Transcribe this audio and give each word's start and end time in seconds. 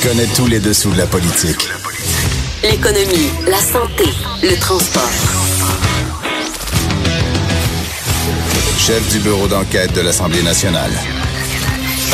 Il 0.00 0.08
connaît 0.08 0.26
tous 0.36 0.46
les 0.46 0.60
dessous 0.60 0.92
de 0.92 0.98
la 0.98 1.06
politique. 1.06 1.68
L'économie, 2.62 3.30
la 3.48 3.58
santé, 3.58 4.04
le 4.42 4.56
transport. 4.60 5.10
Chef 8.78 9.08
du 9.10 9.18
bureau 9.18 9.48
d'enquête 9.48 9.92
de 9.94 10.02
l'Assemblée 10.02 10.42
nationale. 10.42 10.92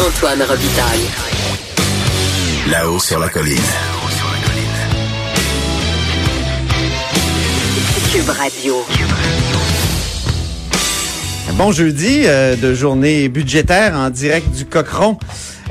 Antoine 0.01 0.43
Robitaille. 0.43 1.10
Là-haut 2.71 2.99
sur 2.99 3.19
la 3.19 3.28
colline. 3.28 3.58
Cube 8.12 8.30
Radio. 8.30 8.76
Bon 11.53 11.71
jeudi 11.71 12.22
euh, 12.24 12.56
de 12.56 12.72
journée 12.72 13.28
budgétaire 13.28 13.94
en 13.94 14.08
direct 14.08 14.51
du 14.53 14.64
Cochron. 14.64 15.19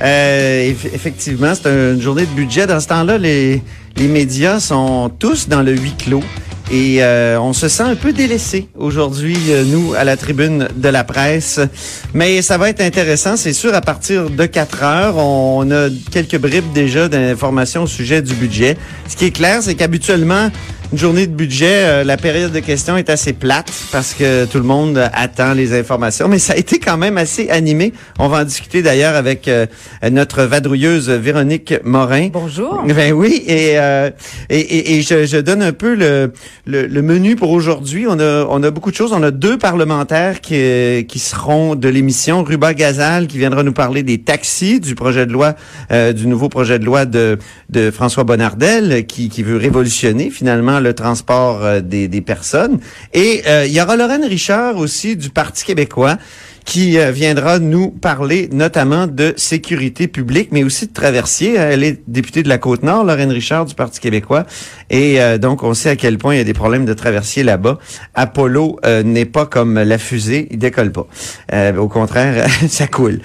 Euh, 0.04 0.72
eff- 0.72 0.90
effectivement, 0.94 1.54
c'est 1.55 1.70
une 1.70 2.02
journée 2.02 2.26
de 2.26 2.32
budget. 2.36 2.68
Dans 2.68 2.80
ce 2.80 2.88
temps-là, 2.88 3.18
les, 3.18 3.62
les 3.96 4.08
médias 4.08 4.60
sont 4.60 5.10
tous 5.18 5.48
dans 5.48 5.62
le 5.62 5.72
huis 5.73 5.94
clos. 5.98 6.23
Et 6.72 7.04
euh, 7.04 7.38
on 7.40 7.54
se 7.54 7.68
sent 7.68 7.84
un 7.84 7.96
peu 7.96 8.13
délaissé 8.13 8.68
aujourd'hui, 8.77 9.38
euh, 9.50 9.63
nous, 9.66 9.94
à 9.96 10.04
la 10.05 10.16
tribune 10.18 10.68
de 10.76 10.90
la 10.90 11.04
presse. 11.04 11.60
Mais 12.13 12.41
ça 12.41 12.58
va 12.58 12.70
être 12.70 12.82
intéressant, 12.82 13.36
c'est 13.38 13.54
sûr, 13.54 13.74
à 13.76 13.82
partir 13.82 14.30
de 14.30 14.46
4 14.46 14.84
heures. 14.84 15.18
On 15.18 15.70
a 15.72 15.90
quelques 16.12 16.38
bribes 16.40 16.72
déjà 16.74 17.08
d'informations 17.10 17.84
au 17.84 17.88
sujet 17.88 18.22
du 18.22 18.34
budget. 18.34 18.77
Ce 19.10 19.16
qui 19.16 19.26
est 19.26 19.32
clair, 19.32 19.62
c'est 19.62 19.76
qu'habituellement, 19.76 20.49
une 20.92 20.98
journée 20.98 21.26
de 21.26 21.34
budget, 21.34 21.86
euh, 21.86 22.04
la 22.04 22.18
période 22.18 22.52
de 22.52 22.60
questions 22.60 22.98
est 22.98 23.10
assez 23.10 23.34
plate 23.34 23.72
parce 23.91 24.14
que 24.14 24.46
tout 24.46 24.58
le 24.60 24.64
monde 24.64 25.10
attend 25.14 25.54
les 25.54 25.78
informations, 25.78 26.28
mais 26.28 26.38
ça 26.40 26.54
a 26.54 26.55
été 26.58 26.78
quand 26.80 26.98
même 26.98 27.18
assez 27.18 27.50
animé. 27.50 27.94
On 28.20 28.28
va 28.28 28.41
en 28.41 28.44
discuter 28.44 28.82
d'ailleurs 28.82 29.16
avec 29.16 29.48
euh, 29.48 29.66
notre 30.12 30.44
vadrouilleuse 30.44 31.10
Véronique 31.10 31.74
Morin. 31.84 32.30
Bonjour. 32.32 32.84
Ben 32.88 33.12
oui, 33.14 33.44
et 33.48 33.80
euh, 33.80 34.12
et, 34.49 34.60
et, 34.60 34.98
et 34.98 35.02
je, 35.02 35.26
je 35.26 35.38
donne 35.38 35.63
un 35.63 35.74
peu 35.74 35.96
le, 35.96 36.32
le, 36.66 36.85
le 36.85 37.02
menu 37.02 37.35
pour 37.35 37.50
aujourd'hui. 37.52 38.05
On 38.07 38.20
a 38.20 38.46
on 38.50 38.62
a 38.62 38.70
beaucoup 38.70 38.91
de 38.91 38.96
choses. 38.96 39.13
On 39.13 39.24
a 39.24 39.32
deux 39.32 39.57
parlementaires 39.57 40.41
qui 40.41 40.55
euh, 40.55 41.02
qui 41.04 41.20
seront 41.20 41.76
de 41.76 41.90
l'émission. 41.90 42.44
Ruba 42.44 42.74
Gazal 42.74 43.27
qui 43.27 43.40
viendra 43.40 43.63
nous 43.63 43.74
parler 43.74 44.04
des 44.04 44.20
taxis, 44.20 44.79
du 44.79 44.94
projet 44.96 45.26
de 45.26 45.32
loi, 45.32 45.55
euh, 45.91 46.13
du 46.13 46.27
nouveau 46.27 46.50
projet 46.50 46.77
de 46.77 46.85
loi 46.85 47.05
de 47.05 47.40
de 47.70 47.90
François 47.90 48.24
Bonnardel 48.26 49.05
qui 49.07 49.29
qui 49.29 49.41
veut 49.41 49.57
révolutionner 49.57 50.29
finalement 50.29 50.79
le 50.84 50.93
transport 50.93 51.63
euh, 51.63 51.81
des 51.81 52.21
personnes. 52.21 52.79
Et 53.13 53.41
euh, 53.48 53.65
il 53.65 53.73
y 53.73 53.81
aura 53.81 53.95
Lorraine 53.95 54.26
Richard 54.26 54.77
aussi 54.77 55.15
du 55.15 55.29
Parti 55.29 55.65
québécois 55.65 56.17
qui 56.65 56.98
euh, 56.98 57.12
viendra 57.12 57.59
nous 57.59 57.89
parler 57.89 58.49
notamment 58.51 59.07
de 59.07 59.34
sécurité 59.37 60.07
publique, 60.07 60.49
mais 60.51 60.63
aussi 60.63 60.87
de 60.87 60.93
traversier. 60.93 61.55
Elle 61.55 61.84
est 61.84 62.01
députée 62.07 62.43
de 62.43 62.49
la 62.49 62.57
Côte-Nord, 62.57 63.04
Lorraine 63.04 63.31
Richard 63.31 63.65
du 63.65 63.76
Parti 63.76 63.99
québécois. 63.99 64.45
Et 64.89 65.22
euh, 65.22 65.38
donc, 65.38 65.63
on 65.63 65.73
sait 65.73 65.89
à 65.89 65.95
quel 65.95 66.17
point 66.17 66.35
il 66.35 66.38
y 66.38 66.41
a 66.41 66.45
des 66.45 66.53
problèmes 66.53 66.85
de 66.85 66.94
traversier 66.94 67.44
là-bas. 67.44 67.79
Apollo 68.13 68.79
euh, 68.85 69.03
n'est 69.03 69.25
pas 69.25 69.45
comme 69.45 69.75
la 69.75 69.97
fusée, 69.97 70.47
il 70.51 70.59
décolle 70.59 70.91
pas. 70.91 71.07
Au 71.78 71.88
contraire, 71.88 72.47
ça 72.67 72.88
coule. 72.88 73.19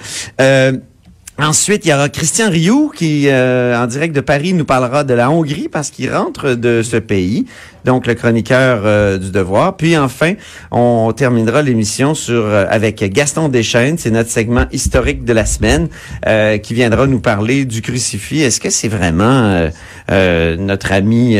Ensuite, 1.41 1.85
il 1.85 1.89
y 1.89 1.93
aura 1.93 2.09
Christian 2.09 2.49
Rioux 2.49 2.91
qui, 2.93 3.29
euh, 3.29 3.81
en 3.81 3.87
direct 3.87 4.13
de 4.13 4.19
Paris, 4.19 4.53
nous 4.53 4.65
parlera 4.65 5.05
de 5.05 5.13
la 5.13 5.31
Hongrie 5.31 5.69
parce 5.71 5.89
qu'il 5.89 6.11
rentre 6.13 6.53
de 6.53 6.81
ce 6.83 6.97
pays, 6.97 7.45
donc 7.85 8.07
le 8.07 8.13
chroniqueur 8.13 8.81
euh, 8.83 9.17
du 9.17 9.31
Devoir. 9.31 9.77
Puis 9.77 9.97
enfin, 9.97 10.33
on 10.69 11.13
terminera 11.13 11.61
l'émission 11.61 12.13
sur 12.13 12.43
euh, 12.45 12.65
avec 12.69 13.01
Gaston 13.13 13.47
Deschaines, 13.47 13.97
c'est 13.97 14.11
notre 14.11 14.29
segment 14.29 14.65
historique 14.73 15.23
de 15.23 15.31
la 15.31 15.45
semaine, 15.45 15.87
euh, 16.27 16.57
qui 16.57 16.73
viendra 16.73 17.07
nous 17.07 17.21
parler 17.21 17.63
du 17.63 17.81
crucifix. 17.81 18.41
Est-ce 18.41 18.59
que 18.59 18.69
c'est 18.69 18.89
vraiment 18.89 19.69
euh, 20.11 20.57
notre 20.57 20.91
ami 20.91 21.37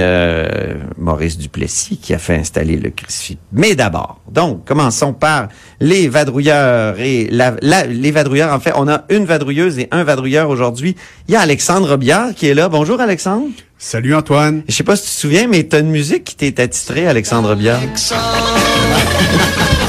Maurice 0.97 1.37
Duplessis 1.37 1.97
qui 1.97 2.13
a 2.13 2.19
fait 2.19 2.35
installer 2.37 2.77
le 2.77 2.89
crucifix? 2.89 3.37
Mais 3.51 3.75
d'abord, 3.75 4.21
donc, 4.31 4.63
commençons 4.63 5.11
par 5.11 5.49
les 5.81 6.07
vadrouilleurs 6.07 6.97
et 7.01 7.27
la, 7.31 7.55
la- 7.61 7.85
les 7.85 8.11
vadrouilleurs. 8.11 8.53
En 8.53 8.61
fait, 8.61 8.71
on 8.77 8.87
a 8.87 9.03
une 9.09 9.25
vadrouilleuse 9.25 9.77
et 9.79 9.88
un 9.91 10.03
vadrouilleur 10.03 10.49
aujourd'hui. 10.49 10.95
Il 11.27 11.33
y 11.33 11.37
a 11.37 11.41
Alexandre 11.41 11.97
Biard 11.97 12.33
qui 12.35 12.47
est 12.47 12.53
là. 12.53 12.69
Bonjour 12.69 12.99
Alexandre. 12.99 13.49
Salut 13.77 14.13
Antoine. 14.15 14.63
Je 14.67 14.73
sais 14.73 14.83
pas 14.83 14.95
si 14.95 15.03
tu 15.03 15.09
te 15.09 15.15
souviens, 15.15 15.47
mais 15.47 15.67
tu 15.67 15.75
as 15.75 15.79
une 15.79 15.89
musique 15.89 16.23
qui 16.23 16.35
t'est 16.35 16.59
attitrée, 16.59 17.07
Alexandre 17.07 17.55
Biard. 17.55 17.79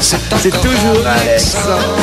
C'est 0.01 0.49
toujours 0.49 1.05
Alexandre. 1.05 1.97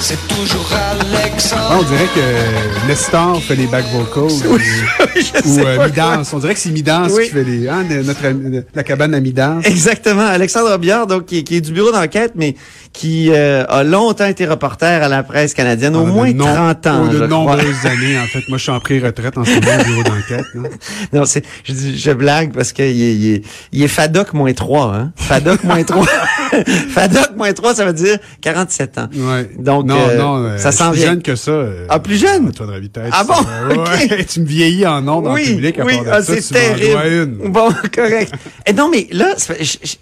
C'est 0.00 0.28
toujours 0.28 0.68
Alexandre. 0.72 1.66
Ah, 1.68 1.76
on 1.80 1.82
dirait 1.82 2.06
que 2.14 2.88
Nestor 2.88 3.42
fait 3.42 3.56
les 3.56 3.66
back 3.66 3.84
vocals 3.92 4.32
ou 4.48 5.58
euh, 5.58 5.86
Midance. 5.86 6.32
On 6.32 6.38
dirait 6.38 6.54
que 6.54 6.60
c'est 6.60 6.70
Midance 6.70 7.10
Oui. 7.14 7.24
qui 7.24 7.30
fait 7.32 7.44
les 7.44 7.68
hein, 7.68 7.84
notre 8.04 8.24
ami- 8.24 8.62
la 8.74 8.82
cabane 8.82 9.14
à 9.14 9.20
Midance. 9.20 9.66
Exactement. 9.66 10.24
Alexandre 10.24 10.78
Biard, 10.78 11.06
donc, 11.06 11.26
qui, 11.26 11.38
est- 11.38 11.42
qui 11.42 11.56
est 11.56 11.60
du 11.60 11.72
bureau 11.72 11.92
d'enquête, 11.92 12.32
mais 12.34 12.54
qui 12.94 13.30
euh, 13.30 13.64
a 13.68 13.82
longtemps 13.84 14.26
été 14.26 14.46
reporter 14.46 15.02
à 15.02 15.08
la 15.08 15.22
presse 15.22 15.52
canadienne, 15.52 15.94
au 15.96 16.04
Ah, 16.06 16.10
moins 16.10 16.32
non- 16.32 16.46
30 16.46 16.86
ans, 16.86 17.02
oh, 17.04 17.08
de 17.08 17.12
je 17.12 17.16
crois. 17.24 17.28
nombreuses 17.28 17.84
années, 17.86 18.18
en 18.18 18.26
fait. 18.26 18.48
Moi, 18.48 18.56
je 18.56 18.62
suis 18.62 18.72
en 18.72 18.80
pré-retraite 18.80 19.36
en 19.36 19.44
ce 19.44 19.50
moment 19.50 19.66
au 19.80 19.84
bureau 19.84 20.02
d'enquête. 20.04 20.46
là. 20.54 20.68
Non, 21.12 21.24
c'est, 21.26 21.44
je, 21.64 21.74
je 21.74 22.10
blague 22.12 22.52
parce 22.54 22.72
qu'il 22.72 22.84
est, 22.86 22.94
il 22.94 23.34
est, 23.34 23.42
il 23.72 23.82
est 23.82 23.88
FADOC 23.88 24.32
moins 24.32 24.52
3, 24.52 24.94
hein. 24.94 25.12
FADOC 25.16 25.64
moins 25.64 25.82
3. 25.82 26.06
FADOC 26.90 27.36
moins 27.36 27.52
3, 27.52 27.74
ça 27.76 27.84
veut 27.84 27.92
dire 27.92 28.18
47 28.40 28.98
ans. 28.98 29.08
Ouais. 29.14 29.50
Donc, 29.58 29.86
non, 29.86 29.96
euh, 29.98 30.18
non, 30.18 30.36
euh, 30.44 30.56
ça 30.58 30.72
s'en 30.72 30.90
vient. 30.90 31.06
jeune 31.06 31.22
que 31.22 31.36
ça. 31.36 31.50
euh, 31.50 31.86
Ah, 31.88 31.98
plus 32.00 32.16
jeune? 32.16 32.48
Antoine 32.48 32.70
Ravitaille, 32.70 33.10
Ah 33.12 33.24
bon? 33.24 33.34
euh, 33.34 33.76
ouais. 34.08 34.24
tu 34.24 34.40
me 34.40 34.46
vieillis 34.46 34.86
en 34.86 35.06
ondes 35.08 35.26
en 35.26 35.34
oui, 35.34 35.44
public 35.54 35.78
à 35.78 35.84
oui, 35.84 35.94
ah, 36.10 36.22
ça, 36.22 36.34
c'est 36.40 36.52
terrible. 36.54 37.40
une. 37.42 37.52
Bon, 37.52 37.68
correct. 37.94 38.32
Et 38.66 38.72
non, 38.72 38.88
mais 38.90 39.06
là, 39.10 39.34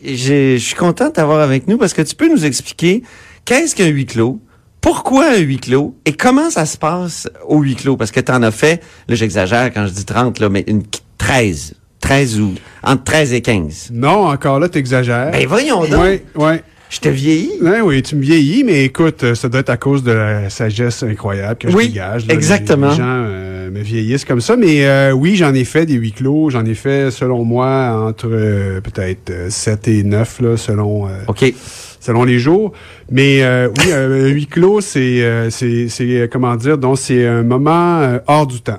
je 0.04 0.56
suis 0.58 0.74
content 0.74 1.06
de 1.08 1.12
t'avoir 1.12 1.40
avec 1.40 1.68
nous 1.68 1.78
parce 1.78 1.92
que 1.94 2.02
tu 2.02 2.14
peux 2.14 2.28
nous 2.28 2.44
expliquer 2.44 3.02
qu'est-ce 3.44 3.74
qu'un 3.74 3.86
huis 3.88 4.06
clos, 4.06 4.40
pourquoi 4.80 5.30
un 5.32 5.38
huis 5.38 5.58
clos 5.58 5.96
et 6.04 6.12
comment 6.12 6.50
ça 6.50 6.64
se 6.66 6.76
passe 6.76 7.28
au 7.46 7.60
huis 7.62 7.74
clos? 7.74 7.96
Parce 7.96 8.10
que 8.10 8.20
tu 8.20 8.30
en 8.32 8.42
as 8.42 8.50
fait, 8.50 8.82
là 9.08 9.14
j'exagère 9.14 9.72
quand 9.72 9.86
je 9.86 9.92
dis 9.92 10.04
30 10.04 10.38
là, 10.38 10.48
mais 10.48 10.64
une 10.68 10.82
13, 11.18 11.74
13 12.00 12.40
ou 12.40 12.54
entre 12.82 13.04
13 13.04 13.32
et 13.34 13.40
15. 13.40 13.90
Non, 13.92 14.28
encore 14.28 14.60
là, 14.60 14.68
t'exagères. 14.68 15.30
Ben 15.32 15.46
voyons 15.46 15.84
donc. 15.84 16.00
Ouais, 16.02 16.22
ouais. 16.36 16.62
Je 16.90 17.00
te 17.00 17.08
vieillis. 17.10 17.50
Ouais, 17.60 17.82
oui, 17.82 18.00
tu 18.02 18.16
me 18.16 18.22
vieillis, 18.22 18.64
mais 18.64 18.84
écoute, 18.84 19.22
euh, 19.22 19.34
ça 19.34 19.50
doit 19.50 19.60
être 19.60 19.68
à 19.68 19.76
cause 19.76 20.02
de 20.02 20.12
la 20.12 20.48
sagesse 20.48 21.02
incroyable 21.02 21.58
que 21.58 21.70
je 21.70 21.76
Oui, 21.76 21.88
dégage. 21.88 22.26
là. 22.26 22.32
exactement. 22.32 22.86
Les, 22.86 22.92
les 22.92 22.96
gens 22.98 23.04
euh, 23.26 23.70
me 23.70 23.80
vieillissent 23.82 24.24
comme 24.24 24.40
ça, 24.40 24.56
mais 24.56 24.86
euh, 24.86 25.12
oui, 25.12 25.36
j'en 25.36 25.52
ai 25.52 25.64
fait 25.64 25.84
des 25.84 25.94
huis 25.94 26.12
clos. 26.12 26.48
J'en 26.48 26.64
ai 26.64 26.72
fait, 26.72 27.10
selon 27.10 27.44
moi, 27.44 28.06
entre 28.08 28.28
euh, 28.30 28.80
peut-être 28.80 29.28
euh, 29.28 29.50
7 29.50 29.86
et 29.88 30.02
9, 30.02 30.40
là, 30.40 30.56
selon, 30.56 31.08
euh, 31.08 31.10
OK. 31.26 31.52
selon 32.00 32.24
les 32.24 32.38
jours. 32.38 32.72
Mais 33.10 33.42
euh, 33.42 33.68
oui, 33.68 33.84
euh, 33.92 34.24
un 34.24 34.28
huis 34.28 34.46
clos, 34.46 34.80
c'est, 34.80 35.22
euh, 35.22 35.50
c'est, 35.50 35.88
c'est, 35.90 36.26
comment 36.32 36.56
dire, 36.56 36.78
donc 36.78 36.96
c'est 36.98 37.26
un 37.26 37.42
moment 37.42 38.18
hors 38.26 38.46
du 38.46 38.62
temps. 38.62 38.78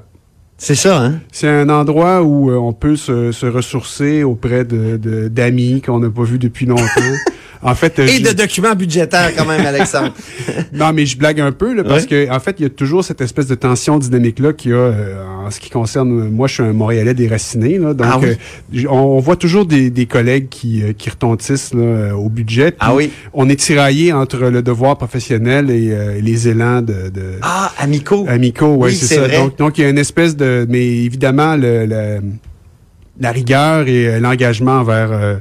C'est 0.62 0.76
ça, 0.76 1.02
hein? 1.02 1.20
C'est 1.32 1.48
un 1.48 1.70
endroit 1.70 2.22
où 2.22 2.52
euh, 2.52 2.56
on 2.58 2.74
peut 2.74 2.98
se, 2.98 3.32
se 3.32 3.46
ressourcer 3.46 4.24
auprès 4.24 4.66
de, 4.66 4.98
de- 4.98 5.28
d'amis 5.30 5.82
qu'on 5.82 6.00
n'a 6.00 6.10
pas 6.10 6.24
vus 6.24 6.38
depuis 6.38 6.66
longtemps. 6.66 6.84
En 7.62 7.76
fait, 7.76 8.00
euh, 8.00 8.06
Et 8.06 8.20
je- 8.20 8.24
de 8.24 8.32
documents 8.32 8.74
budgétaires 8.74 9.32
quand 9.36 9.46
même, 9.46 9.66
Alexandre. 9.66 10.14
non, 10.74 10.94
mais 10.94 11.06
je 11.06 11.18
blague 11.18 11.42
un 11.42 11.52
peu 11.52 11.74
là, 11.74 11.84
parce 11.84 12.04
Ouais. 12.04 12.28
que 12.28 12.32
en 12.32 12.40
fait, 12.40 12.56
il 12.60 12.64
y 12.64 12.66
a 12.66 12.70
toujours 12.70 13.04
cette 13.04 13.20
espèce 13.20 13.48
de 13.48 13.56
tension 13.56 13.98
dynamique 14.00 14.40
là 14.40 14.54
qu'il 14.54 14.72
y 14.72 14.74
a 14.74 14.78
euh, 14.78 15.24
en 15.46 15.52
ce 15.52 15.60
qui 15.60 15.70
concerne. 15.70 16.10
euh, 16.22 16.30
Moi, 16.30 16.48
je 16.48 16.54
suis 16.54 16.64
un 16.64 16.72
Montréalais 16.72 17.14
déraciné, 17.14 17.78
là, 17.78 17.94
donc 17.94 18.08
Ah 18.10 18.18
oui? 18.22 18.30
euh, 18.78 18.88
on, 18.90 18.96
on 18.98 19.20
voit 19.20 19.36
toujours 19.36 19.66
des, 19.66 19.90
des 19.90 20.06
collègues 20.06 20.48
qui, 20.50 20.82
euh, 20.84 20.94
qui 20.98 21.10
retentissent 21.10 21.74
là, 21.74 22.16
au 22.16 22.30
budget. 22.30 22.76
Ah 22.80 22.96
oui? 22.96 23.12
On 23.34 23.50
est 23.50 23.60
tiraillé 23.60 24.14
entre 24.14 24.38
le 24.38 24.62
devoir 24.62 24.98
professionnel 24.98 25.70
et 25.70 26.22
les 26.22 26.48
élans 26.48 26.82
de, 26.82 27.10
de 27.10 27.34
Ah, 27.42 27.74
amicaux. 27.78 28.26
amicaux. 28.30 28.76
Ouais, 28.76 28.90
Oui, 28.92 28.96
c'est 28.96 29.16
ça. 29.16 29.22
vrai. 29.28 29.38
Donc, 29.38 29.58
donc 29.58 29.78
il 29.78 29.82
y 29.82 29.86
a 29.86 29.90
une 29.90 29.98
espèce 29.98 30.38
de, 30.38 30.66
mais 30.70 30.86
évidemment 30.86 31.58
le, 31.58 31.86
le- 31.86 32.22
la 33.20 33.32
rigueur 33.32 33.86
et 33.90 34.18
l'engagement 34.22 34.80
envers 34.80 35.10
euh, 35.12 35.36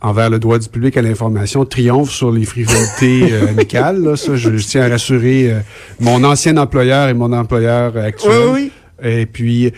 envers 0.00 0.30
le 0.30 0.38
droit 0.38 0.58
du 0.58 0.68
public 0.68 0.96
à 0.96 1.02
l'information 1.02 1.64
triomphe 1.64 2.10
sur 2.10 2.30
les 2.30 2.44
frivolités 2.44 3.28
euh, 3.32 3.48
amicales. 3.48 4.02
Là. 4.02 4.16
Ça, 4.16 4.36
je, 4.36 4.56
je 4.56 4.66
tiens 4.66 4.82
à 4.82 4.88
rassurer 4.88 5.50
euh, 5.52 5.58
mon 6.00 6.22
ancien 6.24 6.56
employeur 6.56 7.08
et 7.08 7.14
mon 7.14 7.32
employeur 7.32 7.96
actuel. 7.96 8.32
Oui, 8.52 8.70
oui. 9.02 9.08
Et 9.10 9.26
puis, 9.26 9.72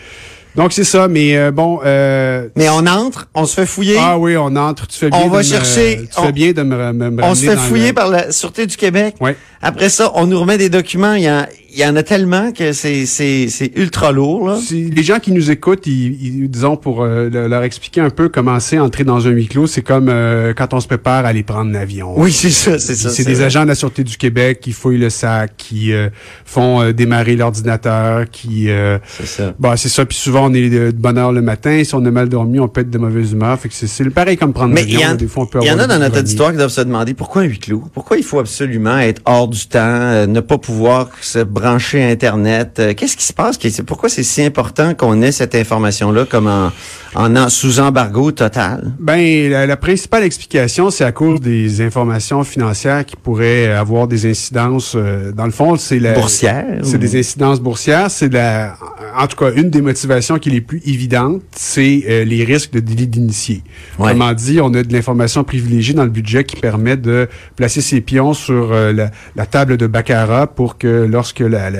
donc 0.55 0.73
c'est 0.73 0.83
ça. 0.83 1.07
Mais 1.07 1.37
euh, 1.37 1.51
bon, 1.51 1.79
euh, 1.85 2.47
Mais 2.55 2.69
on 2.69 2.85
entre, 2.87 3.27
on 3.33 3.45
se 3.45 3.53
fait 3.55 3.65
fouiller. 3.65 3.97
ah 3.99 4.17
oui, 4.17 4.35
on 4.37 4.55
entre. 4.55 4.87
Tu 4.87 4.97
fais 4.97 5.09
bien. 5.09 5.19
On 5.21 5.27
de 5.27 5.31
va 5.31 5.37
me- 5.39 5.43
chercher- 5.43 6.01
Tu 6.11 6.19
on- 6.19 6.23
fais 6.23 6.31
bien 6.31 6.51
de 6.51 6.63
me, 6.63 6.93
me, 6.93 7.09
me 7.11 7.23
On 7.23 7.35
se 7.35 7.45
fait 7.45 7.55
fouiller 7.57 7.89
le- 7.89 7.93
par 7.93 8.09
la 8.09 8.31
Sûreté 8.31 8.65
du 8.65 8.75
Québec. 8.77 9.15
Ouais. 9.21 9.35
Après 9.61 9.89
ça, 9.89 10.11
on 10.15 10.25
nous 10.27 10.39
remet 10.39 10.57
des 10.57 10.69
documents. 10.69 11.13
Il 11.15 11.23
y 11.23 11.27
a, 11.27 11.47
il 11.73 11.79
y 11.79 11.85
en 11.85 11.95
a 11.95 12.03
tellement 12.03 12.51
que 12.51 12.71
c'est 12.73 13.05
c'est 13.05 13.47
c'est 13.49 13.71
ultra 13.75 14.11
lourd 14.11 14.47
là. 14.49 14.57
Si 14.57 14.89
les 14.89 15.03
gens 15.03 15.19
qui 15.19 15.31
nous 15.31 15.51
écoutent, 15.51 15.85
ils, 15.87 16.17
ils- 16.43 16.49
disons 16.49 16.77
pour 16.77 17.03
euh, 17.03 17.29
le- 17.29 17.47
leur 17.47 17.63
expliquer 17.63 18.01
un 18.01 18.09
peu 18.09 18.29
comment 18.29 18.59
c'est 18.59 18.79
entrer 18.79 19.03
dans 19.03 19.27
un 19.27 19.31
huis 19.31 19.47
clos, 19.47 19.67
c'est 19.67 19.81
comme 19.81 20.07
euh, 20.09 20.53
quand 20.55 20.73
on 20.73 20.79
se 20.79 20.87
prépare 20.87 21.25
à 21.25 21.29
aller 21.29 21.43
prendre 21.43 21.71
l'avion. 21.71 22.13
Oui, 22.17 22.31
c'est 22.31 22.49
ça, 22.49 22.79
c'est 22.79 22.95
ça. 22.95 23.09
C'est 23.09 23.23
des 23.23 23.35
vrai. 23.35 23.45
agents 23.45 23.63
de 23.63 23.67
la 23.67 23.75
Sûreté 23.75 24.03
du 24.03 24.17
Québec 24.17 24.59
qui 24.61 24.71
fouillent 24.71 24.97
le 24.97 25.09
sac, 25.09 25.53
qui 25.57 25.93
euh, 25.93 26.09
font 26.45 26.81
euh, 26.81 26.91
démarrer 26.93 27.35
l'ordinateur, 27.35 28.29
qui... 28.31 28.69
euh, 28.69 28.97
C'est 29.07 29.25
ça. 29.27 29.53
Bon, 29.59 29.75
c'est 29.77 29.89
ça. 29.89 30.05
Puis 30.05 30.17
souvent, 30.17 30.49
on 30.49 30.53
est 30.53 30.69
de, 30.69 30.91
de 30.91 30.97
bonne 30.97 31.17
heure 31.17 31.31
le 31.31 31.41
matin. 31.41 31.83
Si 31.83 31.93
on 31.95 32.05
a 32.05 32.11
mal 32.11 32.29
dormi, 32.29 32.59
on 32.59 32.67
peut 32.67 32.81
être 32.81 32.89
de 32.89 32.97
mauvaise 32.97 33.31
humeur. 33.31 33.59
Fait 33.59 33.69
que 33.69 33.75
c'est- 33.75 34.09
pareil 34.09 34.37
comme 34.37 34.53
prendre 34.53 34.73
Mais 34.73 34.81
l'avion. 34.81 35.17
peut 35.17 35.59
il 35.61 35.67
y 35.67 35.71
en 35.71 35.79
a 35.79 35.87
dans 35.87 35.99
notre 35.99 36.19
auditoire 36.19 36.51
qui 36.51 36.57
doivent 36.57 36.69
se 36.69 36.81
demander 36.81 37.13
pourquoi 37.13 37.43
un 37.43 37.45
huis 37.45 37.59
clos? 37.59 37.83
Pourquoi 37.93 38.17
il 38.17 38.23
faut 38.23 38.39
absolument 38.39 38.97
être 38.99 39.21
hors 39.25 39.47
du 39.47 39.67
temps, 39.67 39.79
euh, 39.79 40.25
ne 40.27 40.39
pas 40.39 40.57
pouvoir 40.57 41.09
se 41.21 41.39
brancher 41.59 42.03
Internet? 42.03 42.79
Euh, 42.79 42.93
Qu'est-ce 42.93 43.17
qui 43.17 43.25
se 43.25 43.33
passe? 43.33 43.57
Pourquoi 43.85 44.09
c'est 44.09 44.23
si 44.23 44.41
important 44.43 44.93
qu'on 44.93 45.21
ait 45.21 45.31
cette 45.31 45.55
information-là 45.55 46.25
comme 46.25 46.71
en, 47.15 47.35
en- 47.35 47.49
sous 47.49 47.79
embargo 47.79 48.31
total? 48.31 48.93
Ben, 48.99 49.49
la, 49.49 49.65
la 49.65 49.77
principale 49.77 50.23
explication, 50.23 50.89
c'est 50.89 51.03
à 51.03 51.11
cause 51.11 51.39
des 51.41 51.81
informations 51.81 52.43
financières 52.43 53.05
qui 53.05 53.15
pourraient 53.15 53.71
avoir 53.71 54.07
des 54.07 54.29
incidences. 54.29 54.93
euh, 54.95 55.31
dans 55.31 55.45
le 55.45 55.51
fond, 55.51 55.75
c'est 55.77 55.99
la 55.99 56.13
Boursière? 56.13 56.65
C'est 56.83 56.95
ou- 56.95 56.99
des 56.99 57.19
incidences 57.19 57.59
boursières. 57.59 58.09
C'est 58.11 58.31
la, 58.31 58.75
en 59.17 59.27
tout 59.27 59.35
cas, 59.37 59.51
une 59.55 59.69
des 59.69 59.81
motivations 59.81 60.37
qui 60.39 60.49
est 60.49 60.53
les 60.53 60.61
plus 60.61 60.81
évidentes, 60.85 61.41
c'est 61.55 62.03
euh, 62.07 62.23
les 62.25 62.43
risques 62.43 62.71
de 62.73 62.79
délit 62.79 63.07
d'initié. 63.07 63.63
Ouais. 63.97 64.05
Autrement 64.07 64.33
dit, 64.33 64.59
on 64.61 64.73
a 64.73 64.83
de 64.83 64.93
l'information 64.93 65.43
privilégiée 65.43 65.93
dans 65.93 66.03
le 66.05 66.09
budget 66.09 66.43
qui 66.43 66.55
permet 66.57 66.97
de 66.97 67.27
placer 67.55 67.81
ses 67.81 68.01
pions 68.01 68.33
sur 68.33 68.71
euh, 68.71 68.93
la, 68.93 69.11
la 69.35 69.45
table 69.45 69.77
de 69.77 69.87
baccarat 69.87 70.47
pour 70.47 70.77
que 70.77 71.07
lorsque 71.09 71.39
la, 71.39 71.69
la, 71.69 71.79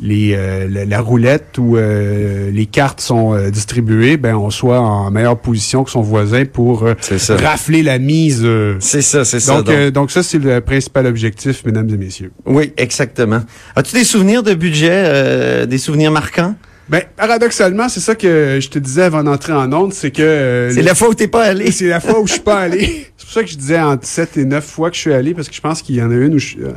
les, 0.00 0.34
euh, 0.36 0.68
la, 0.70 0.84
la 0.84 1.00
roulette 1.00 1.58
ou 1.58 1.76
euh, 1.76 2.50
les 2.50 2.66
cartes 2.66 3.00
sont 3.00 3.34
euh, 3.34 3.50
distribuées, 3.50 4.16
ben 4.16 4.34
on 4.34 4.43
soit 4.50 4.80
en 4.80 5.10
meilleure 5.10 5.38
position 5.38 5.84
que 5.84 5.90
son 5.90 6.02
voisin 6.02 6.44
pour 6.44 6.84
euh, 6.84 6.94
rafler 7.30 7.82
la 7.82 7.98
mise. 7.98 8.42
euh. 8.44 8.76
C'est 8.80 9.02
ça, 9.02 9.24
c'est 9.24 9.40
ça. 9.40 9.62
Donc, 9.62 9.68
euh, 9.68 9.90
donc 9.90 10.10
ça, 10.10 10.22
c'est 10.22 10.38
le 10.38 10.60
principal 10.60 11.06
objectif, 11.06 11.64
mesdames 11.64 11.88
et 11.90 11.96
messieurs. 11.96 12.32
oui, 12.46 12.72
exactement. 12.76 13.40
As-tu 13.76 13.94
des 13.94 14.04
souvenirs 14.04 14.42
de 14.42 14.54
budget, 14.54 15.66
des 15.66 15.78
souvenirs 15.78 16.10
marquants? 16.10 16.54
Ben, 16.88 17.02
paradoxalement, 17.16 17.88
c'est 17.88 18.00
ça 18.00 18.14
que 18.14 18.58
je 18.60 18.68
te 18.68 18.78
disais 18.78 19.02
avant 19.04 19.22
d'entrer 19.24 19.54
en 19.54 19.72
onde, 19.72 19.94
c'est 19.94 20.10
que... 20.10 20.20
euh, 20.22 20.70
C'est 20.70 20.82
la 20.82 20.94
fois 20.94 21.08
où 21.08 21.14
t'es 21.14 21.28
pas 21.28 21.44
allé. 21.44 21.70
c'est 21.72 21.86
la 21.86 21.98
fois 22.00 22.20
où 22.20 22.26
je 22.26 22.32
suis 22.32 22.42
pas 22.42 22.58
allé. 22.60 23.06
C'est 23.16 23.24
pour 23.26 23.32
ça 23.32 23.42
que 23.44 23.48
je 23.50 23.56
disais 23.56 23.80
entre 23.80 24.06
7 24.06 24.36
et 24.36 24.44
9 24.44 24.62
fois 24.62 24.90
que 24.90 24.96
je 24.96 25.00
suis 25.00 25.12
allé, 25.14 25.32
parce 25.32 25.48
que 25.48 25.54
je 25.54 25.60
pense 25.62 25.80
qu'il 25.80 25.94
y 25.94 26.02
en 26.02 26.10
a 26.10 26.14
une 26.14 26.34
où 26.34 26.38
je... 26.38 26.56
euh, 26.58 26.72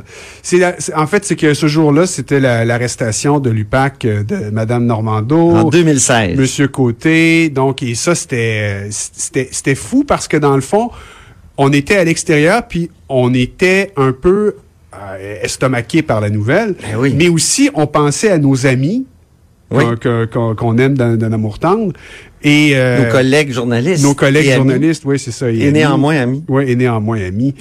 la- 0.58 0.74
en 0.96 1.06
fait, 1.06 1.24
c'est 1.26 1.36
que 1.36 1.52
ce 1.52 1.66
jour-là, 1.66 2.06
c'était 2.06 2.40
la- 2.40 2.64
l'arrestation 2.64 3.38
de 3.38 3.50
l'UPAC 3.50 4.04
euh, 4.06 4.22
de 4.22 4.48
Madame 4.50 4.86
Normando. 4.86 5.50
En 5.50 5.64
2016. 5.68 6.38
Monsieur 6.38 6.68
Côté. 6.68 7.50
Donc, 7.50 7.82
et 7.82 7.94
ça, 7.94 8.14
c'était, 8.14 8.86
euh, 8.86 8.88
c'était, 8.90 9.48
c'était 9.52 9.74
fou 9.74 10.04
parce 10.04 10.26
que 10.26 10.38
dans 10.38 10.54
le 10.54 10.62
fond, 10.62 10.90
on 11.58 11.70
était 11.70 11.96
à 11.96 12.04
l'extérieur, 12.04 12.66
puis 12.66 12.90
on 13.10 13.34
était 13.34 13.92
un 13.96 14.12
peu 14.12 14.54
estomaqué 15.42 16.02
par 16.02 16.20
la 16.22 16.30
nouvelle. 16.30 16.74
Ben 16.80 16.96
oui. 16.98 17.14
Mais 17.16 17.28
aussi, 17.28 17.68
on 17.74 17.86
pensait 17.86 18.30
à 18.30 18.38
nos 18.38 18.66
amis 18.66 19.06
Oui. 19.70 19.84
qu'on- 20.32 20.54
qu'on 20.54 20.78
aime 20.78 20.94
d'un 20.96 21.32
amour 21.32 21.58
tendre. 21.58 21.92
Et, 22.42 22.70
euh, 22.74 23.04
Nos 23.04 23.10
collègues 23.12 23.52
journalistes. 23.52 24.02
nos 24.04 24.14
collègues 24.14 24.46
et 24.46 24.52
amis. 24.52 24.56
journalistes, 24.70 25.02
oui, 25.04 25.18
c'est 25.18 25.32
ça. 25.32 25.50
Et 25.50 25.62
amis. 25.64 25.72
néanmoins 25.72 26.16
amis. 26.16 26.44
Oui, 26.48 26.64
et 26.68 26.76
néanmoins 26.76 27.20
amis. 27.20 27.54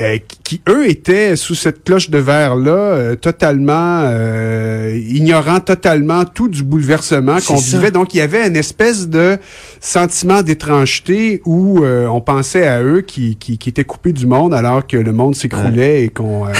euh, 0.00 0.18
qui, 0.42 0.60
eux, 0.68 0.88
étaient 0.90 1.36
sous 1.36 1.54
cette 1.54 1.84
cloche 1.84 2.10
de 2.10 2.18
verre-là, 2.18 2.72
euh, 2.72 3.14
totalement 3.14 4.00
euh, 4.02 4.98
ignorant 5.08 5.60
totalement 5.60 6.24
tout 6.24 6.48
du 6.48 6.64
bouleversement 6.64 7.36
qu'on 7.46 7.54
vivait. 7.76 7.92
Donc, 7.92 8.12
il 8.12 8.16
y 8.16 8.20
avait 8.20 8.44
une 8.44 8.56
espèce 8.56 9.08
de 9.08 9.38
sentiment 9.80 10.42
d'étrangeté 10.42 11.42
où 11.44 11.84
euh, 11.84 12.08
on 12.08 12.20
pensait 12.20 12.66
à 12.66 12.82
eux 12.82 13.02
qui, 13.02 13.36
qui, 13.36 13.56
qui 13.56 13.68
étaient 13.68 13.84
coupés 13.84 14.12
du 14.12 14.26
monde 14.26 14.52
alors 14.52 14.84
que 14.84 14.96
le 14.96 15.12
monde 15.12 15.36
s'écroulait 15.36 16.02
et 16.02 16.08
qu'on 16.08 16.46
euh, 16.48 16.50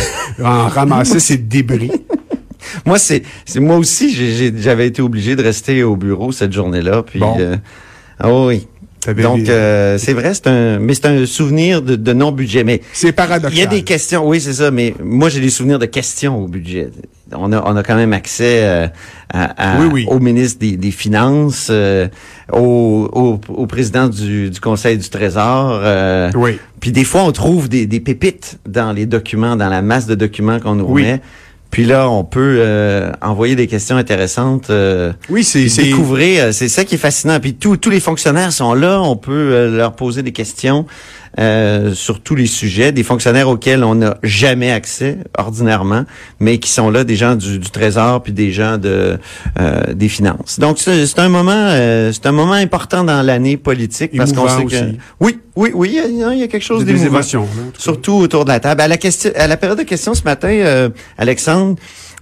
en 0.45 0.69
ramassait 0.69 1.19
ses 1.19 1.37
débris. 1.37 1.91
Moi, 2.87 2.99
c'est, 2.99 3.23
c'est 3.45 3.61
moi 3.61 3.77
aussi, 3.77 4.15
j'avais 4.57 4.87
été 4.87 5.03
obligé 5.03 5.37
de 5.37 5.43
rester 5.43 5.83
au 5.83 5.97
bureau 5.97 6.33
cette 6.33 6.53
journée-là. 6.53 7.03
Puis, 7.03 7.21
Bon. 7.21 7.37
euh, 7.39 7.57
ah 8.19 8.33
oui. 8.33 8.67
Donc, 9.21 9.51
euh, 9.51 9.99
c'est 9.99 10.15
vrai, 10.15 10.33
c'est 10.33 10.47
un, 10.47 10.79
mais 10.79 10.95
c'est 10.95 11.05
un 11.05 11.27
souvenir 11.27 11.83
de, 11.83 11.95
de 11.95 12.13
non-budget. 12.15 12.65
Mais 12.65 12.81
C'est 12.95 13.13
paradoxal. 13.13 13.53
il 13.53 13.59
y 13.61 13.63
a 13.63 13.67
des 13.67 13.83
questions, 13.83 14.27
oui, 14.27 14.41
c'est 14.41 14.55
ça. 14.55 14.71
Mais 14.71 14.95
moi, 15.05 15.29
j'ai 15.29 15.41
des 15.41 15.51
souvenirs 15.51 15.79
de 15.79 15.85
questions 15.85 16.43
au 16.43 16.49
budget. 16.49 16.89
On 17.33 17.53
a, 17.53 17.63
on 17.71 17.77
a 17.77 17.83
quand 17.83 17.97
même 17.97 18.15
accès 18.15 18.61
euh, 18.63 18.87
à, 19.31 19.75
à- 19.77 19.81
Oui, 19.81 19.89
oui. 19.93 20.07
au 20.09 20.21
ministre 20.21 20.59
des, 20.61 20.79
des 20.79 20.91
Finances, 20.91 21.69
euh, 21.71 22.09
au, 22.51 23.11
au, 23.13 23.41
au 23.53 23.67
président 23.67 24.09
du, 24.09 24.49
du 24.49 24.59
Conseil 24.61 24.97
du 24.97 25.09
Trésor. 25.11 25.81
euh, 25.83 26.31
Oui. 26.35 26.59
Puis 26.81 26.91
des 26.91 27.05
fois, 27.05 27.25
on 27.25 27.33
trouve 27.33 27.69
des, 27.69 27.85
des 27.87 28.01
pépites 28.01 28.59
dans 28.67 28.93
les 28.93 29.05
documents, 29.05 29.57
dans 29.57 29.69
la 29.69 29.83
masse 29.83 30.07
de 30.07 30.15
documents 30.15 30.61
qu'on 30.61 30.77
nous 30.77 30.87
Oui. 30.89 31.05
Puis 31.75 31.85
là, 31.85 32.09
on 32.09 32.23
peut 32.23 32.59
euh, 32.61 33.11
envoyer 33.21 33.57
des 33.57 33.67
questions 33.67 33.97
intéressantes. 33.97 34.71
euh, 34.71 35.13
Oui, 35.29 35.43
c'est- 35.43 35.67
découvrir, 35.83 36.45
euh, 36.45 36.53
c'est 36.53 36.69
ça 36.69 36.85
qui 36.85 36.95
est 36.95 36.99
fascinant. 36.99 37.41
Puis 37.41 37.55
tous 37.55 37.77
tous 37.79 37.91
les 37.91 37.99
fonctionnaires 37.99 38.53
sont 38.53 38.75
là, 38.75 39.01
on 39.03 39.17
peut 39.17 39.33
euh, 39.33 39.77
leur 39.77 39.97
poser 39.97 40.23
des 40.23 40.31
questions 40.31 40.87
euh, 41.39 41.95
sur 41.95 42.21
tous 42.21 42.35
les 42.35 42.47
sujets, 42.47 42.93
des 42.93 43.03
fonctionnaires 43.03 43.49
auxquels 43.49 43.83
on 43.85 43.97
n'a 43.97 44.19
jamais 44.23 44.71
accès 44.71 45.19
ordinairement, 45.37 46.05
mais 46.41 46.59
qui 46.59 46.71
sont 46.71 46.91
là, 46.91 47.05
des 47.05 47.17
gens 47.17 47.35
du, 47.35 47.59
du 47.59 47.71
Trésor 47.71 48.23
puis 48.23 48.33
des 48.33 48.53
gens 48.53 48.79
de 48.79 49.19
euh, 49.61 49.95
des 49.95 50.09
finances. 50.09 50.59
Donc 50.59 50.79
c'est 50.79 51.19
un 51.19 51.29
moment, 51.29 51.53
euh, 51.53 52.13
c'est 52.13 52.27
un 52.27 52.33
moment 52.33 52.53
important 52.53 53.05
dans 53.05 53.23
l'année 53.23 53.57
politique 53.57 54.13
parce 54.17 54.33
qu'on 54.33 54.49
sait 54.49 54.65
que 54.65 54.67
aussi. 54.67 54.99
oui, 55.21 55.39
oui, 55.57 55.71
oui, 55.75 56.01
il 56.05 56.17
y 56.17 56.39
y, 56.39 56.43
a 56.43 56.49
quelque 56.49 56.63
chose 56.63 56.85
des 56.85 56.95
d'émouvant. 56.95 57.21
cas. 57.21 57.39
Surtout 57.79 58.15
autour 58.15 58.45
de 58.45 58.51
la 58.51 58.61
table. 58.61 58.81
À 58.81 58.89
la 58.89 58.97
question, 58.97 59.31
à 59.37 59.47
la 59.47 59.57
période 59.57 59.79
de 59.79 59.85
questions 59.85 60.15
ce 60.15 60.25
matin, 60.25 60.49
euh, 60.49 60.89
Alexandre, 61.17 61.77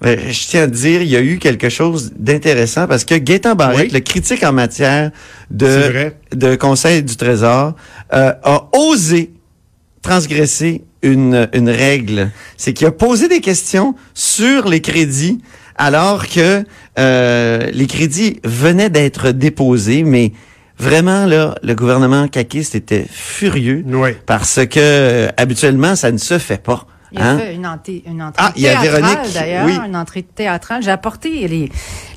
je 0.05 0.47
tiens 0.49 0.63
à 0.65 0.67
dire, 0.67 1.03
il 1.03 1.09
y 1.09 1.17
a 1.17 1.21
eu 1.21 1.39
quelque 1.39 1.69
chose 1.69 2.13
d'intéressant 2.19 2.87
parce 2.87 3.05
que 3.05 3.15
Gaëtan 3.15 3.55
Barrette, 3.55 3.87
Oui. 3.87 3.91
le 3.93 4.01
critique 4.01 4.43
en 4.45 4.53
matière 4.53 5.11
de, 5.51 6.55
Conseil 6.57 7.03
du 7.03 7.17
Trésor, 7.17 7.75
euh, 8.13 8.33
a 8.43 8.69
osé 8.77 9.33
transgresser 10.03 10.83
une, 11.03 11.49
une 11.53 11.71
règle. 11.71 12.31
C'est 12.57 12.73
qu'il 12.73 12.87
a 12.87 12.93
posé 12.93 13.29
des 13.29 13.41
questions 13.41 13.95
sur 14.15 14.69
les 14.69 14.81
crédits 14.81 15.41
alors 15.77 16.27
que 16.29 16.65
euh, 16.99 17.71
les 17.73 17.87
crédits 17.87 18.41
venaient 18.45 18.91
d'être 18.91 19.31
déposés, 19.31 20.03
mais 20.03 20.33
vraiment, 20.79 21.27
là, 21.27 21.55
le 21.63 21.75
gouvernement 21.75 22.29
caquiste 22.29 22.75
était 22.75 23.07
furieux 23.11 23.85
Oui. 23.87 24.11
parce 24.27 24.61
que 24.67 24.79
euh, 24.79 25.29
habituellement, 25.37 25.97
ça 25.97 26.11
ne 26.13 26.19
se 26.19 26.39
fait 26.39 26.63
pas. 26.63 26.87
Il 27.13 27.21
a 27.21 27.31
Hein? 27.31 27.39
fait 27.39 27.55
une, 27.55 27.67
entrée, 27.67 28.03
une 28.07 28.23
entrée 28.23 28.43
Ah, 28.47 28.53
il 28.57 28.63
y 28.63 28.69
a 28.69 28.81
théâtrale, 28.81 29.03
Véronique, 29.03 29.35
d'ailleurs, 29.35 29.67
oui. 29.67 29.79
une 29.87 29.97
entrée 29.97 30.23
théâtrale. 30.23 30.83
J'ai 30.83 30.91
apporté 30.91 31.47
les, 31.49 31.71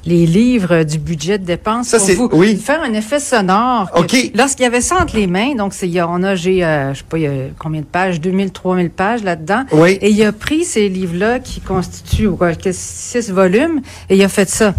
les 0.05 0.25
livres 0.25 0.83
du 0.83 0.97
budget 0.99 1.37
de 1.37 1.45
dépenses 1.45 1.87
Ça, 1.89 1.97
pour 1.99 2.07
vous 2.29 2.29
oui. 2.33 2.55
faire 2.55 2.81
un 2.81 2.93
effet 2.93 3.19
sonore. 3.19 3.89
Lorsqu'il 4.35 4.63
y 4.63 4.65
avait 4.65 4.81
ça 4.81 4.97
entre 5.01 5.15
les 5.17 5.27
mains, 5.27 5.55
donc 5.55 5.73
c'est, 5.73 5.87
il 5.87 5.93
y 5.93 5.99
a- 5.99 6.07
on 6.09 6.23
a, 6.23 6.35
j'ai, 6.35 6.63
euh, 6.63 6.93
je 6.93 6.99
sais 6.99 7.05
pas, 7.09 7.17
il 7.17 7.23
y 7.23 7.27
a 7.27 7.31
combien 7.59 7.81
de 7.81 7.85
pages, 7.85 8.21
2000, 8.21 8.51
3000 8.51 8.89
pages 8.89 9.23
là-dedans. 9.23 9.63
Oui. 9.71 9.97
Et 10.01 10.09
il 10.11 10.23
a 10.23 10.31
pris 10.31 10.63
ces 10.63 10.87
livres-là 10.89 11.39
qui 11.39 11.59
constituent 11.61 12.31
quoi, 12.31 12.51
six 12.71 13.29
volumes 13.31 13.81
et 14.09 14.15
il 14.15 14.23
a 14.23 14.29
fait 14.29 14.49
ça 14.49 14.73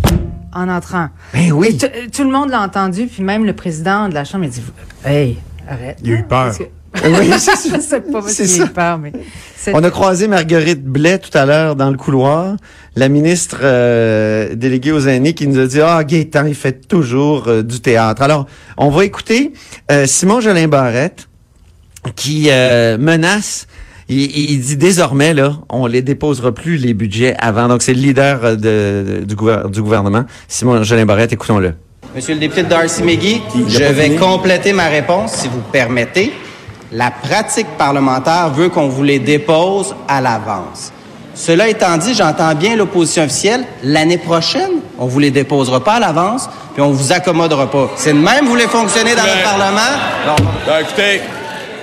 en 0.54 0.68
entrant. 0.70 1.08
Ben 1.34 1.52
oui. 1.52 1.76
Tout 1.76 2.24
le 2.24 2.30
monde 2.30 2.48
l'a 2.50 2.62
entendu, 2.62 3.06
puis 3.06 3.22
même 3.22 3.44
le 3.44 3.52
président 3.52 4.08
de 4.08 4.14
la 4.14 4.24
Chambre 4.24 4.44
a 4.46 4.48
dit, 4.48 4.62
hey, 5.04 5.36
arrête. 5.68 5.98
Il 6.02 6.12
a 6.12 6.14
eu 6.14 6.22
peur. 6.22 6.52
Que- 7.02 7.08
Oui, 7.08 7.30
je 7.32 7.80
sais 7.80 8.00
pas 8.00 8.22
C'est 8.26 8.46
s'il 8.46 8.62
a 8.62 8.64
ça. 8.66 8.70
eu 8.70 8.74
peur, 8.74 8.98
mais 8.98 9.12
c'est- 9.56 9.74
On 9.74 9.82
a 9.84 9.90
croisé 9.90 10.28
Marguerite 10.28 10.84
Blais 10.84 11.18
tout 11.18 11.36
à 11.36 11.44
l'heure 11.46 11.76
dans 11.76 11.90
le 11.90 11.96
couloir, 11.96 12.56
la 12.94 13.08
ministre 13.08 13.58
euh, 13.62 14.54
déléguée 14.54 14.92
aux 14.92 15.06
aînés 15.06 15.34
qui 15.34 15.46
nous 15.46 15.58
a 15.58 15.66
dit 15.66 15.80
ah 15.80 16.02
Gaétan 16.04 16.46
il 16.46 16.54
fait 16.54 16.86
toujours 16.88 17.48
euh, 17.48 17.62
du 17.62 17.80
théâtre. 17.80 18.22
Alors 18.22 18.46
on 18.76 18.90
va 18.90 19.04
écouter 19.04 19.52
euh, 19.90 20.06
Simon 20.06 20.40
Jolin 20.40 20.68
Barrette 20.68 21.28
qui 22.14 22.46
euh, 22.50 22.96
menace. 22.98 23.66
Il, 24.08 24.20
il 24.52 24.60
dit 24.60 24.76
désormais 24.76 25.34
là, 25.34 25.54
on 25.68 25.86
les 25.86 26.00
déposera 26.00 26.52
plus 26.52 26.76
les 26.76 26.94
budgets 26.94 27.34
avant. 27.40 27.66
Donc 27.66 27.82
c'est 27.82 27.92
le 27.92 28.00
leader 28.00 28.44
euh, 28.44 28.54
de, 28.54 29.18
de- 29.20 29.24
du, 29.24 29.34
gouver- 29.34 29.68
du 29.68 29.82
gouvernement, 29.82 30.24
Simon 30.46 30.82
Jolin 30.84 31.06
Barrette. 31.06 31.32
Écoutons-le. 31.32 31.74
Monsieur 32.14 32.34
le 32.34 32.40
député 32.40 32.62
Darcy 32.62 33.02
McGee, 33.02 33.42
je 33.68 33.82
vais 33.82 34.14
compléter 34.16 34.72
ma 34.72 34.86
réponse, 34.86 35.32
si 35.32 35.48
vous 35.48 35.60
permettez. 35.72 36.32
La 36.92 37.10
pratique 37.10 37.66
parlementaire 37.76 38.50
veut 38.50 38.68
qu'on 38.68 38.88
vous 38.88 39.02
les 39.02 39.18
dépose 39.18 39.94
à 40.06 40.20
l'avance. 40.20 40.92
Cela 41.34 41.68
étant 41.68 41.96
dit, 41.96 42.14
j'entends 42.14 42.54
bien 42.54 42.76
l'opposition 42.76 43.24
officielle. 43.24 43.64
L'année 43.82 44.18
prochaine, 44.18 44.80
on 44.98 45.06
vous 45.06 45.18
les 45.18 45.30
déposera 45.30 45.82
pas 45.82 45.94
à 45.94 46.00
l'avance, 46.00 46.48
puis 46.74 46.82
on 46.82 46.90
vous 46.90 47.12
accommodera 47.12 47.70
pas. 47.70 47.90
C'est 47.96 48.12
de 48.12 48.18
même, 48.18 48.44
vous 48.44 48.52
voulez 48.52 48.68
fonctionner 48.68 49.14
dans 49.14 49.24
le 49.24 49.42
Parlement? 49.42 49.96
Non. 50.26 50.36
Ben, 50.66 50.78
écoutez, 50.80 51.20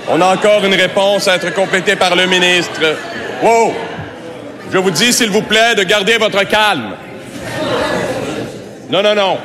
on 0.09 0.19
a 0.21 0.33
encore 0.33 0.63
une 0.65 0.73
réponse 0.73 1.27
à 1.27 1.35
être 1.35 1.53
complétée 1.53 1.95
par 1.95 2.15
le 2.15 2.25
ministre. 2.25 2.81
Wow! 3.43 3.73
je 4.71 4.77
vous 4.79 4.89
dis, 4.89 5.13
s'il 5.13 5.29
vous 5.29 5.43
plaît, 5.43 5.75
de 5.75 5.83
garder 5.83 6.17
votre 6.17 6.43
calme. 6.47 6.95
Non, 8.89 9.03
non, 9.03 9.13
non. 9.13 9.37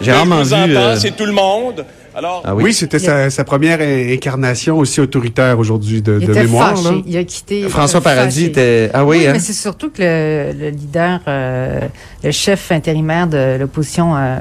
J'ai 0.00 0.12
entends, 0.12 0.42
euh, 0.52 0.96
c'est 0.98 1.16
tout 1.16 1.26
le 1.26 1.32
monde. 1.32 1.84
Alors, 2.14 2.42
Ah 2.44 2.54
Oui, 2.54 2.64
oui. 2.64 2.72
c'était 2.74 2.98
sa, 2.98 3.30
sa 3.30 3.44
première 3.44 3.80
in- 3.80 4.12
incarnation 4.12 4.78
aussi 4.78 5.00
autoritaire 5.00 5.58
aujourd'hui 5.58 6.02
de, 6.02 6.18
Il 6.20 6.26
de 6.26 6.32
était 6.32 6.42
mémoire. 6.44 6.76
fâché. 6.76 6.94
là. 6.96 7.02
Il 7.06 7.16
a 7.16 7.24
quitté. 7.24 7.68
François 7.68 8.00
euh, 8.00 8.02
Paradis 8.02 8.40
fâché. 8.40 8.50
était. 8.50 8.90
Ah 8.92 9.04
oui, 9.04 9.18
Oui, 9.18 9.26
hein? 9.26 9.30
mais 9.32 9.38
c'est 9.38 9.52
surtout 9.52 9.90
que 9.90 10.02
le, 10.02 10.52
le 10.58 10.68
leader, 10.70 11.20
euh, 11.26 11.80
le 12.22 12.30
chef 12.30 12.70
intérimaire 12.70 13.26
de 13.26 13.56
l'opposition, 13.58 14.14
euh, 14.16 14.36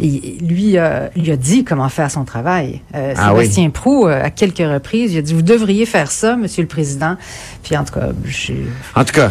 lui, 0.00 0.76
euh, 0.76 1.08
lui 1.16 1.30
a 1.30 1.36
dit 1.36 1.64
comment 1.64 1.88
faire 1.88 2.10
son 2.10 2.24
travail. 2.24 2.80
Euh, 2.94 3.14
Ah 3.16 3.32
oui. 3.34 3.42
Sébastien 3.42 3.70
Prou, 3.70 4.06
euh, 4.08 4.22
à 4.22 4.30
quelques 4.30 4.58
reprises, 4.58 5.12
il 5.14 5.18
a 5.18 5.22
dit, 5.22 5.34
vous 5.34 5.42
devriez 5.42 5.86
faire 5.86 6.10
ça, 6.10 6.36
Monsieur 6.36 6.62
le 6.62 6.68
Président. 6.68 7.16
Puis 7.62 7.76
en 7.76 7.84
tout 7.84 7.94
cas, 7.94 8.08
j'ai- 8.24 8.66
En 8.94 9.04
tout 9.04 9.12
cas, 9.14 9.30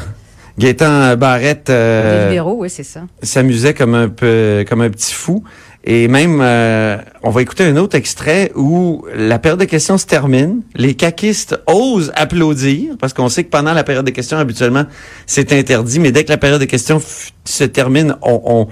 Gaétan 0.57 1.15
Barrette 1.17 1.69
les 1.69 1.75
euh, 1.75 2.25
libéraux, 2.29 2.57
oui, 2.59 2.69
c'est 2.69 2.83
ça. 2.83 3.01
s'amusait 3.21 3.73
comme 3.73 3.95
un 3.95 4.07
peu, 4.09 4.63
comme 4.69 4.81
un 4.81 4.89
petit 4.89 5.13
fou. 5.13 5.43
Et 5.85 6.07
même, 6.07 6.39
euh, 6.41 6.97
on 7.23 7.29
va 7.29 7.41
écouter 7.41 7.65
un 7.65 7.75
autre 7.75 7.97
extrait 7.97 8.53
où 8.55 9.05
la 9.13 9.37
période 9.37 9.59
de 9.59 9.65
questions 9.65 9.97
se 9.97 10.05
termine. 10.05 10.61
Les 10.75 10.93
caquistes 10.93 11.59
osent 11.67 12.13
applaudir 12.15 12.95
parce 13.01 13.11
qu'on 13.11 13.27
sait 13.27 13.43
que 13.43 13.49
pendant 13.49 13.73
la 13.73 13.83
période 13.83 14.05
de 14.05 14.11
questions, 14.11 14.37
habituellement, 14.37 14.85
c'est 15.25 15.51
interdit. 15.51 15.99
Mais 15.99 16.13
dès 16.13 16.23
que 16.23 16.29
la 16.29 16.37
période 16.37 16.61
de 16.61 16.65
questions 16.65 17.01
se 17.43 17.65
termine, 17.65 18.15
on, 18.21 18.41
on, 18.45 18.67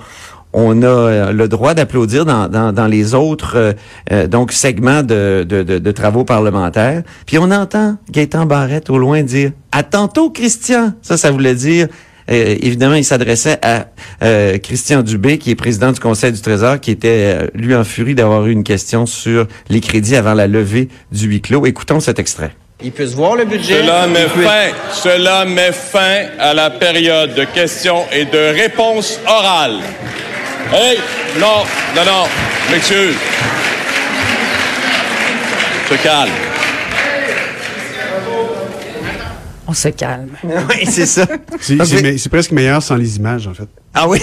on 0.53 0.81
a 0.81 0.85
euh, 0.85 1.31
le 1.33 1.49
droit 1.49 1.73
d'applaudir 1.73 2.23
dans, 2.23 2.47
dans, 2.47 2.71
dans 2.71 2.87
les 2.87 3.13
autres 3.13 3.57
euh, 3.57 3.73
euh, 4.13 4.27
donc 4.27 4.53
segments 4.53 5.03
de, 5.03 5.45
de, 5.47 5.63
de, 5.63 5.79
de 5.79 5.91
travaux 5.91 6.23
parlementaires. 6.23 7.03
Puis 7.25 7.37
on 7.37 7.51
entend 7.51 7.97
Gaëtan 8.09 8.45
Barrette 8.45 8.89
au 8.89 8.97
loin 8.97 9.21
dire 9.21 9.51
«À 9.73 9.83
tantôt, 9.83 10.29
Christian!» 10.29 10.93
Ça, 11.01 11.17
ça 11.17 11.29
voulait 11.29 11.55
dire... 11.55 11.89
euh, 12.31 12.55
évidemment, 12.61 12.95
il 12.95 13.03
s'adressait 13.03 13.59
à 13.61 13.87
euh, 14.23 14.57
Christian 14.57 15.01
Dubé, 15.01 15.37
qui 15.37 15.51
est 15.51 15.55
président 15.55 15.91
du 15.91 15.99
Conseil 15.99 16.31
du 16.31 16.41
Trésor, 16.41 16.79
qui 16.79 16.91
était, 16.91 17.35
euh, 17.35 17.47
lui, 17.53 17.75
en 17.75 17.83
furie 17.83 18.15
d'avoir 18.15 18.45
eu 18.47 18.51
une 18.51 18.63
question 18.63 19.05
sur 19.05 19.47
les 19.69 19.81
crédits 19.81 20.15
avant 20.15 20.33
la 20.33 20.47
levée 20.47 20.87
du 21.11 21.27
huis 21.27 21.41
clos. 21.41 21.65
Écoutons 21.65 21.99
cet 21.99 22.19
extrait. 22.19 22.51
Ils 22.83 22.91
puissent 22.91 23.13
voir 23.13 23.35
le 23.35 23.45
budget? 23.45 23.83
cela 23.83 24.07
met 24.07 24.27
fin, 24.27 24.71
cela 24.91 25.45
met 25.45 25.71
fin 25.71 26.25
à 26.39 26.53
la 26.53 26.71
période 26.71 27.35
de 27.35 27.43
questions 27.43 28.05
et 28.11 28.25
de 28.25 28.55
réponses 28.55 29.19
orales. 29.27 29.81
Hey, 30.73 30.97
non, 31.39 31.63
non, 31.95 32.05
non, 32.05 32.23
je 32.67 32.73
m'excuse. 32.73 33.15
Se 35.89 35.95
calme. 36.01 36.50
On 39.71 39.73
se 39.73 39.87
calme. 39.87 40.27
oui, 40.43 40.85
c'est 40.85 41.05
ça. 41.05 41.25
C'est 41.61 41.77
Donc, 41.77 41.87
c'est 41.87 42.27
presque 42.29 42.51
meilleur 42.51 42.83
sans 42.83 42.95
les 42.97 43.15
images, 43.15 43.47
en 43.47 43.53
fait. 43.53 43.69
Ah 43.93 44.09
oui? 44.09 44.19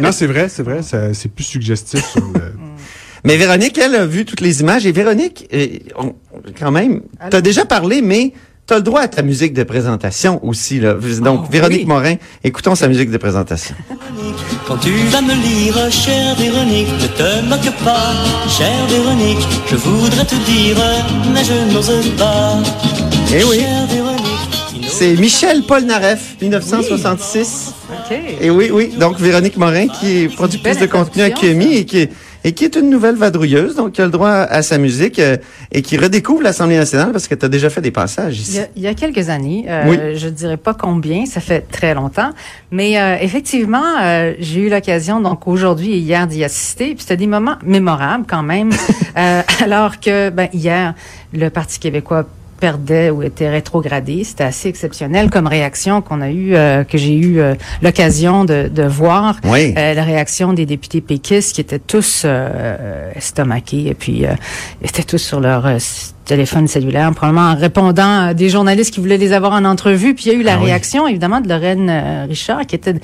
Non, 0.00 0.10
c'est 0.10 0.26
vrai, 0.26 0.48
c'est 0.48 0.64
vrai. 0.64 0.80
C'est 0.82 1.28
plus 1.28 1.44
suggestif 1.44 2.04
sur 2.10 2.20
le... 2.34 2.40
mais 3.24 3.36
Véronique, 3.36 3.78
elle 3.78 3.94
a 3.94 4.06
vu 4.06 4.24
toutes 4.24 4.40
les 4.40 4.60
images. 4.60 4.84
Et 4.84 4.90
Véronique, 4.90 5.48
on- 5.96 6.14
quand 6.58 6.72
même, 6.72 7.02
t'as 7.30 7.40
déjà 7.40 7.64
parlé, 7.64 8.02
mais 8.02 8.32
t'as 8.66 8.76
le 8.78 8.82
droit 8.82 9.02
à 9.02 9.08
ta 9.08 9.22
musique 9.22 9.54
de 9.54 9.62
présentation 9.62 10.44
aussi. 10.44 10.80
Là. 10.80 10.94
Donc, 11.20 11.42
Oh, 11.44 11.48
Véronique 11.52 11.82
oui. 11.82 11.86
Morin, 11.86 12.14
écoutons 12.42 12.74
sa 12.74 12.88
musique 12.88 13.12
de 13.12 13.18
présentation. 13.18 13.76
Quand 14.66 14.78
tu 14.78 14.90
vas 15.12 15.20
me 15.22 15.34
lire, 15.34 15.76
chère 15.92 16.34
Véronique, 16.34 16.88
ne 17.00 17.06
te 17.06 17.44
moque 17.48 17.72
pas, 17.84 18.14
chère 18.48 18.86
Véronique, 18.88 19.46
je 19.70 19.76
voudrais 19.76 20.24
te 20.24 20.34
dire, 20.44 20.76
mais 21.32 21.44
je 21.44 21.72
n'ose 21.72 22.10
pas. 22.18 22.56
Eh 23.34 23.44
oui. 23.44 23.58
Chère 23.60 23.86
Véronique, 23.86 23.90
qui 23.96 23.98
n'ose 24.02 24.11
C'est 25.02 25.16
Michel 25.16 25.62
Polnareff, 25.64 26.36
1966. 26.40 27.74
OK. 27.90 28.16
Et 28.40 28.50
oui, 28.50 28.70
oui. 28.72 28.94
Donc, 29.00 29.18
Véronique 29.18 29.56
Morin, 29.56 29.88
qui 29.88 30.18
est 30.22 30.28
productrice 30.28 30.78
de 30.78 30.86
contenu 30.86 31.22
à 31.22 31.30
QMI 31.30 31.78
et 31.78 31.84
qui 31.84 31.98
est, 32.02 32.12
et 32.44 32.52
qui 32.52 32.64
est 32.64 32.76
une 32.76 32.88
nouvelle 32.88 33.16
vadrouilleuse, 33.16 33.74
donc 33.74 33.94
qui 33.94 34.00
a 34.00 34.04
le 34.04 34.12
droit 34.12 34.30
à 34.30 34.62
sa 34.62 34.78
musique 34.78 35.18
euh, 35.18 35.38
et 35.72 35.82
qui 35.82 35.96
redécouvre 35.96 36.42
l'Assemblée 36.42 36.76
nationale 36.76 37.10
parce 37.10 37.26
que 37.26 37.34
tu 37.34 37.44
as 37.44 37.48
déjà 37.48 37.68
fait 37.68 37.80
des 37.80 37.90
passages 37.90 38.36
Il 38.36 38.38
y 38.38 38.42
ici. 38.42 38.58
a, 38.60 38.66
il 38.76 38.82
y 38.82 38.86
a 38.86 38.94
quelques 38.94 39.28
années, 39.28 39.64
euh, 39.68 39.82
Oui. 39.88 39.98
je 40.14 40.28
dirais 40.28 40.56
pas 40.56 40.72
combien, 40.74 41.26
ça 41.26 41.40
fait 41.40 41.62
très 41.62 41.94
longtemps, 41.94 42.30
mais 42.70 43.00
euh, 43.00 43.16
effectivement, 43.20 43.82
euh, 44.00 44.34
j'ai 44.38 44.60
eu 44.60 44.70
l'occasion 44.70 45.20
donc 45.20 45.48
aujourd'hui 45.48 45.94
et 45.94 45.98
hier 45.98 46.28
d'y 46.28 46.44
assister, 46.44 46.94
puis 46.94 47.00
c'était 47.00 47.16
des 47.16 47.26
moments 47.26 47.56
mémorables 47.64 48.24
quand 48.28 48.44
même, 48.44 48.70
alors 49.64 49.98
que 49.98 50.30
ben, 50.30 50.48
hier 50.52 50.94
le 51.32 51.50
Parti 51.50 51.80
québécois 51.80 52.24
perdait 52.66 53.10
ou 53.10 53.24
était 53.24 53.50
rétrogradé. 53.50 54.22
C'était 54.22 54.44
assez 54.44 54.68
exceptionnel 54.68 55.30
comme 55.30 55.48
réaction 55.48 56.00
qu'on 56.00 56.20
a 56.20 56.30
eu, 56.30 56.54
euh, 56.54 56.84
que 56.84 56.96
j'ai 56.96 57.16
eu 57.16 57.40
euh, 57.40 57.54
l'occasion 57.82 58.44
de, 58.44 58.68
de 58.68 58.84
voir. 58.84 59.40
Oui. 59.42 59.74
Euh, 59.76 59.94
la 59.94 60.04
réaction 60.04 60.52
des 60.52 60.64
députés 60.64 61.00
péquistes 61.00 61.56
qui 61.56 61.60
étaient 61.60 61.80
tous 61.80 62.22
euh, 62.24 63.10
estomaqués 63.16 63.88
et 63.88 63.94
puis 63.94 64.24
euh, 64.26 64.34
étaient 64.80 65.02
tous 65.02 65.18
sur 65.18 65.40
leur 65.40 65.66
téléphone 66.24 66.68
cellulaire, 66.68 67.10
probablement 67.12 67.48
en 67.50 67.56
répondant 67.56 68.26
à 68.28 68.32
des 68.34 68.48
journalistes 68.48 68.94
qui 68.94 69.00
voulaient 69.00 69.18
les 69.18 69.32
avoir 69.32 69.54
en 69.54 69.64
entrevue. 69.64 70.14
Puis 70.14 70.26
il 70.26 70.32
y 70.32 70.36
a 70.36 70.38
eu 70.38 70.44
la 70.44 70.54
Ah 70.54 70.58
oui. 70.60 70.66
réaction, 70.66 71.08
évidemment, 71.08 71.40
de 71.40 71.48
Lorraine 71.48 71.90
Richard, 72.28 72.64
qui 72.68 72.76
était 72.76 72.92
de, 72.92 73.00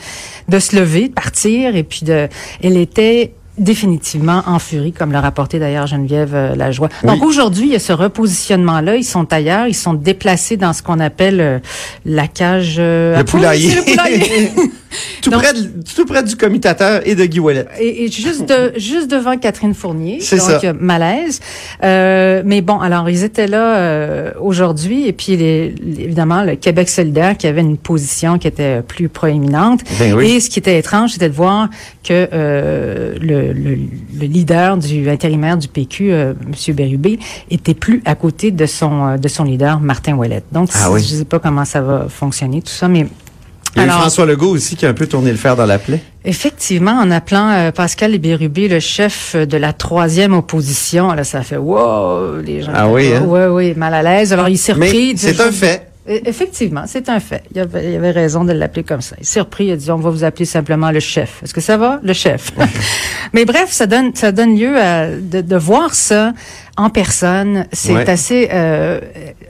de 0.48 0.58
se 0.60 0.76
lever, 0.76 1.08
de 1.08 1.14
partir, 1.14 1.74
et 1.74 1.82
puis 1.82 2.02
de, 2.04 2.28
elle 2.62 2.76
était 2.76 3.32
définitivement 3.58 4.42
en 4.46 4.58
furie, 4.58 4.92
comme 4.92 5.12
l'a 5.12 5.20
rapporté 5.20 5.58
d'ailleurs 5.58 5.86
Geneviève 5.86 6.34
euh, 6.34 6.54
Lajoie. 6.54 6.88
Donc 7.04 7.22
aujourd'hui, 7.22 7.66
il 7.66 7.72
y 7.72 7.76
a 7.76 7.80
ce 7.80 7.92
repositionnement-là. 7.92 8.96
Ils 8.96 9.04
sont 9.04 9.32
ailleurs, 9.32 9.66
ils 9.66 9.74
sont 9.74 9.94
déplacés 9.94 10.56
dans 10.56 10.72
ce 10.72 10.82
qu'on 10.82 11.00
appelle 11.00 11.40
euh, 11.40 11.58
la 12.04 12.28
cage 12.28 12.76
euh, 12.78 13.18
Le 13.18 13.24
poulailler. 13.24 13.74
Le 13.74 13.82
poulailler. 13.82 14.52
tout, 15.22 15.30
Donc- 15.30 15.42
près 15.42 15.52
de, 15.52 15.68
tout 15.94 16.04
près 16.06 16.22
du 16.22 16.36
commutateur 16.36 17.00
et 17.06 17.14
de 17.14 17.24
Guy 17.24 17.40
Ouellet. 17.40 17.66
Et, 17.80 18.04
et 18.04 18.10
juste 18.10 18.48
de, 18.48 18.72
juste 18.78 19.10
devant 19.10 19.36
Catherine 19.36 19.74
Fournier. 19.74 20.18
C'est 20.20 20.36
donc, 20.38 20.46
ça. 20.48 20.60
euh, 20.64 20.72
malaise. 20.78 21.40
Euh, 21.82 22.42
mais 22.44 22.60
bon, 22.62 22.78
alors 22.80 23.08
ils 23.10 23.24
étaient 23.24 23.46
là 23.46 23.76
euh, 23.76 24.32
aujourd'hui 24.40 25.06
et 25.06 25.12
puis 25.12 25.36
les, 25.36 25.70
les- 25.82 26.04
évidemment 26.04 26.42
le 26.42 26.56
Québec 26.56 26.88
solidaire 26.88 27.36
qui 27.36 27.46
avait 27.46 27.60
une 27.60 27.76
position 27.76 28.38
qui 28.38 28.46
était 28.48 28.82
plus 28.82 29.08
proéminente. 29.08 29.80
Ben 29.98 30.14
oui. 30.14 30.32
Et 30.32 30.40
ce 30.40 30.48
qui 30.50 30.58
était 30.58 30.78
étrange, 30.78 31.12
c'était 31.12 31.28
de 31.28 31.34
voir 31.34 31.68
que 32.04 32.28
euh, 32.32 33.14
le, 33.20 33.52
le, 33.52 33.74
le 34.20 34.26
leader 34.26 34.76
du 34.76 35.08
intérimaire 35.10 35.56
du 35.58 35.68
PQ, 35.68 36.10
M. 36.10 36.34
Bérubé, 36.74 37.18
était 37.50 37.74
plus 37.74 38.02
à 38.04 38.14
côté 38.14 38.50
de 38.50 38.66
son 38.66 39.16
de 39.16 39.28
son 39.28 39.44
leader 39.44 39.80
Martin 39.80 40.14
Ouellet. 40.16 40.42
Donc 40.52 40.70
Ah 40.74 40.90
oui. 40.90 41.00
je 41.02 41.16
sais 41.16 41.24
pas 41.24 41.38
comment 41.38 41.64
ça 41.64 41.80
va 41.80 42.06
fonctionner 42.08 42.62
tout 42.62 42.70
ça, 42.72 42.88
mais 42.88 43.06
Il 43.74 43.80
y 43.80 43.84
a 43.84 43.86
eu 43.86 43.90
Alors- 43.90 44.00
François 44.00 44.26
Legault 44.26 44.50
aussi 44.50 44.76
qui 44.76 44.86
a 44.86 44.88
un 44.88 44.94
peu 44.94 45.06
tourné 45.06 45.30
le 45.30 45.36
fer 45.36 45.54
dans 45.56 45.66
la 45.66 45.78
plaie. 45.78 46.00
Effectivement, 46.24 46.92
en 46.92 47.10
appelant 47.10 47.50
euh, 47.50 47.70
Pascal 47.70 48.16
Bérubé 48.18 48.68
le 48.68 48.80
chef 48.80 49.36
de 49.36 49.56
la 49.56 49.72
troisième 49.72 50.34
opposition, 50.34 51.12
là, 51.12 51.24
ça 51.24 51.42
fait 51.42 51.56
wow, 51.56 52.36
les 52.44 52.62
gens. 52.62 52.72
Ah 52.74 52.88
oui, 52.88 53.12
hein? 53.14 53.24
Oui, 53.26 53.40
oui, 53.50 53.74
mal 53.76 53.94
à 53.94 54.02
l'aise. 54.02 54.32
Alors, 54.32 54.48
il 54.48 54.58
s'est 54.58 54.72
repris. 54.72 55.16
C'est 55.16 55.40
un 55.40 55.52
fait. 55.52 55.87
E- 56.08 56.20
Effectivement, 56.24 56.84
c'est 56.86 57.08
un 57.08 57.20
fait. 57.20 57.42
Il 57.54 57.60
avait, 57.60 57.92
il 57.92 57.96
avait 57.96 58.10
raison 58.10 58.44
de 58.44 58.52
l'appeler 58.52 58.84
comme 58.84 59.00
ça. 59.02 59.16
Il 59.20 59.26
s'est 59.26 59.40
repris, 59.40 59.66
il 59.66 59.72
a 59.72 59.76
dit 59.76 59.90
on 59.90 59.96
va 59.96 60.10
vous 60.10 60.24
appeler 60.24 60.44
simplement 60.44 60.90
le 60.90 61.00
chef. 61.00 61.42
Est-ce 61.42 61.52
que 61.54 61.60
ça 61.60 61.76
va, 61.76 62.00
le 62.02 62.12
chef 62.12 62.50
Mais 63.34 63.44
bref, 63.44 63.66
ça 63.70 63.86
donne 63.86 64.14
ça 64.14 64.32
donne 64.32 64.56
lieu 64.58 64.76
à 64.78 65.08
de, 65.08 65.40
de 65.42 65.56
voir 65.56 65.94
ça 65.94 66.32
en 66.76 66.90
personne. 66.90 67.66
C'est 67.72 67.92
Ouais. 67.94 68.08
assez 68.08 68.48
euh, 68.52 69.00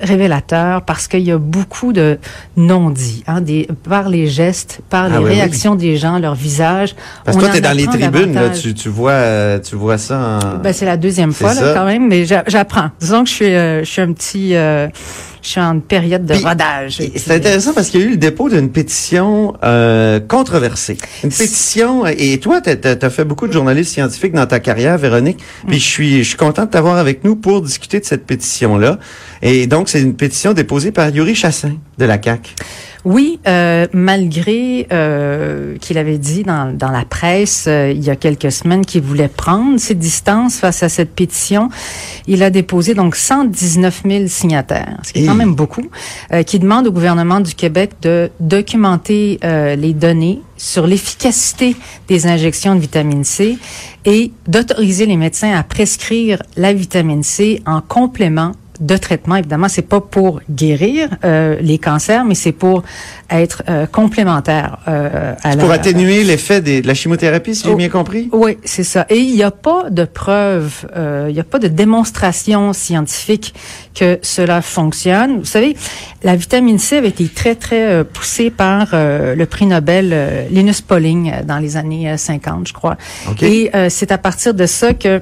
révélateur 0.01 0.83
parce 0.83 1.07
qu'il 1.09 1.21
y 1.21 1.31
a 1.31 1.39
beaucoup 1.39 1.93
de 1.93 2.19
non-dits, 2.57 3.23
hein, 3.27 3.41
des 3.41 3.69
par 3.89 4.09
les 4.09 4.27
gestes, 4.27 4.81
par 4.89 5.05
Ah 5.05 5.09
les 5.11 5.19
oui, 5.19 5.25
oui. 5.25 5.31
réactions 5.35 5.75
des 5.75 5.97
gens, 5.97 6.19
leur 6.19 6.35
visage. 6.35 6.95
Parce 7.25 7.37
que 7.37 7.43
toi, 7.43 7.51
t'es 7.53 7.61
dans 7.61 7.77
les 7.77 7.87
tribunes, 7.87 8.35
là, 8.35 8.51
tu, 8.51 8.75
tu 8.75 8.89
vois, 8.89 9.13
euh, 9.13 9.59
tu 9.59 9.77
vois 9.77 9.99
ça 9.99 10.39
en... 10.43 10.59
Ben, 10.59 10.73
c'est 10.73 10.87
la 10.87 10.97
deuxième 10.97 11.33
fois, 11.33 11.55
là, 11.55 11.75
quand 11.75 11.85
même, 11.85 12.09
mais 12.09 12.25
j'a- 12.25 12.45
j'apprends. 12.47 12.91
Disons 13.01 13.25
que 13.25 13.29
je 13.29 13.35
suis, 13.35 13.55
euh, 13.55 13.81
je 13.85 13.91
suis 13.91 14.01
un 14.03 14.13
petit, 14.13 14.55
euh, 14.55 14.89
je 15.49 15.53
suis 15.53 15.61
en 15.61 15.81
période 15.81 16.27
de 16.27 16.35
Puis, 16.35 16.45
rodage. 16.45 17.01
C'est 17.17 17.35
intéressant 17.35 17.73
parce 17.73 17.89
qu'il 17.89 18.01
y 18.01 18.03
a 18.03 18.07
eu 18.07 18.11
le 18.11 18.17
dépôt 18.19 18.51
d'une 18.51 18.71
pétition 18.71 19.55
euh, 19.65 20.21
controversée. 20.21 20.99
Une 21.25 21.31
pétition, 21.31 22.05
et 22.07 22.39
toi, 22.39 22.61
tu 22.61 22.71
as, 22.71 23.11
fait 23.11 23.25
beaucoup 23.25 23.49
de 23.49 23.53
journalistes 23.53 23.95
scientifiques 23.95 24.35
dans 24.35 24.45
ta 24.45 24.61
carrière, 24.61 24.99
Véronique, 24.99 25.39
puis 25.67 25.79
je 25.79 25.85
suis 25.85 26.19
je 26.19 26.29
suis 26.29 26.37
content 26.37 26.67
de 26.67 26.71
t'avoir 26.71 26.99
avec 26.99 27.25
nous 27.25 27.35
pour 27.35 27.63
discuter 27.63 27.99
de 27.99 28.05
cette 28.05 28.27
pétition-là. 28.27 28.99
Et 29.41 29.67
donc, 29.67 29.89
c'est 29.89 30.03
une 30.03 30.15
pétition 30.15 30.53
déposée 30.53 30.93
par 30.93 31.09
Yuri 31.09 31.35
Chassin 31.35 31.77
de 31.97 32.05
la 32.05 32.21
CAQ. 32.23 32.55
Oui, 33.09 33.41
euh, 33.49 33.87
malgré 33.95 34.87
euh, 34.93 35.79
qu'il 35.79 35.97
avait 35.97 36.19
dit 36.19 36.43
dans, 36.43 36.77
dans 36.77 36.91
la 36.91 37.07
presse 37.07 37.65
euh, 37.67 37.91
il 37.91 38.05
y 38.05 38.11
a 38.11 38.17
quelques 38.17 38.53
semaines 38.53 38.85
qu'il 38.85 39.01
voulait 39.01 39.29
prendre 39.29 39.81
ses 39.81 39.95
distances 39.95 40.59
face 40.59 40.83
à 40.83 40.91
cette 40.91 41.15
pétition, 41.15 41.71
il 42.27 42.43
a 42.43 42.51
déposé 42.51 42.93
donc 42.93 43.17
119 43.17 44.03
000 44.07 44.25
signataires, 44.27 44.99
ce 45.05 45.15
qui 45.15 45.23
est 45.23 45.27
quand 45.27 45.35
même 45.35 45.55
beaucoup, 45.55 45.89
euh, 46.35 46.43
qui 46.43 46.59
demande 46.59 46.87
au 46.87 46.93
gouvernement 46.93 47.41
du 47.41 47.55
Québec 47.55 47.93
de 48.03 48.31
documenter 48.41 49.41
euh, 49.43 49.75
les 49.75 49.95
données 49.95 50.43
sur 50.59 50.87
l'efficacité 50.87 51.77
des 52.09 52.27
injections 52.27 52.75
de 52.75 52.81
vitamine 52.81 53.25
C 53.25 53.57
et 54.05 54.33
d'autoriser 54.47 55.07
les 55.07 55.17
médecins 55.17 55.55
à 55.55 55.63
prescrire 55.63 56.43
la 56.59 56.75
vitamine 56.75 57.23
C 57.23 57.63
en 57.65 57.81
complément 57.81 58.53
de 58.81 58.97
traitement. 58.97 59.37
Évidemment, 59.37 59.69
c'est 59.69 59.83
pas 59.83 60.01
pour 60.01 60.41
guérir 60.51 61.09
euh, 61.25 61.57
les 61.61 61.79
cancers, 61.79 62.25
mais 62.25 62.35
c'est 62.35 62.53
pour 62.53 62.83
être 63.31 63.63
euh, 63.69 63.87
complémentaire 63.87 64.79
euh, 64.89 65.35
à 65.43 65.57
la, 65.57 65.63
Pour 65.63 65.71
atténuer 65.73 66.25
l'effet 66.25 66.61
de 66.61 66.87
la 66.87 66.95
chimiothérapie, 66.95 67.55
si 67.55 67.65
j'ai 67.65 67.73
Oh. 67.73 67.77
bien 67.77 67.89
compris? 67.89 68.29
Oui, 68.33 68.57
c'est 68.65 68.85
ça. 68.85 69.05
Et 69.11 69.19
il 69.19 69.35
n'y 69.35 69.43
a 69.43 69.51
pas 69.51 69.91
de 69.91 70.05
preuve, 70.05 70.87
euh, 70.97 71.27
il 71.29 71.35
n'y 71.35 71.41
a 71.41 71.45
pas 71.45 71.59
de 71.59 71.69
démonstration 71.69 72.73
scientifique 72.73 73.55
que 73.95 74.19
cela 74.23 74.63
fonctionne. 74.63 75.39
Vous 75.41 75.45
savez, 75.45 75.77
la 76.23 76.37
vitamine 76.37 76.79
C 76.79 76.97
avait 76.99 77.09
été 77.09 77.27
très, 77.29 77.55
très 77.55 77.83
euh, 77.89 78.05
poussée 78.05 78.51
par 78.51 78.89
euh, 78.95 79.35
le 79.35 79.47
prix 79.47 79.67
Nobel 79.67 80.47
Linus 80.51 80.81
Pauling 80.81 81.33
dans 81.47 81.59
les 81.59 81.77
années 81.77 82.11
euh, 82.11 82.17
50, 82.17 82.69
je 82.69 82.73
crois. 82.73 82.97
OK. 83.31 83.43
Et 83.43 83.71
euh, 83.75 83.89
c'est 83.91 84.13
à 84.13 84.19
partir 84.19 84.55
de 84.55 84.67
ça 84.67 84.95
que 84.95 85.21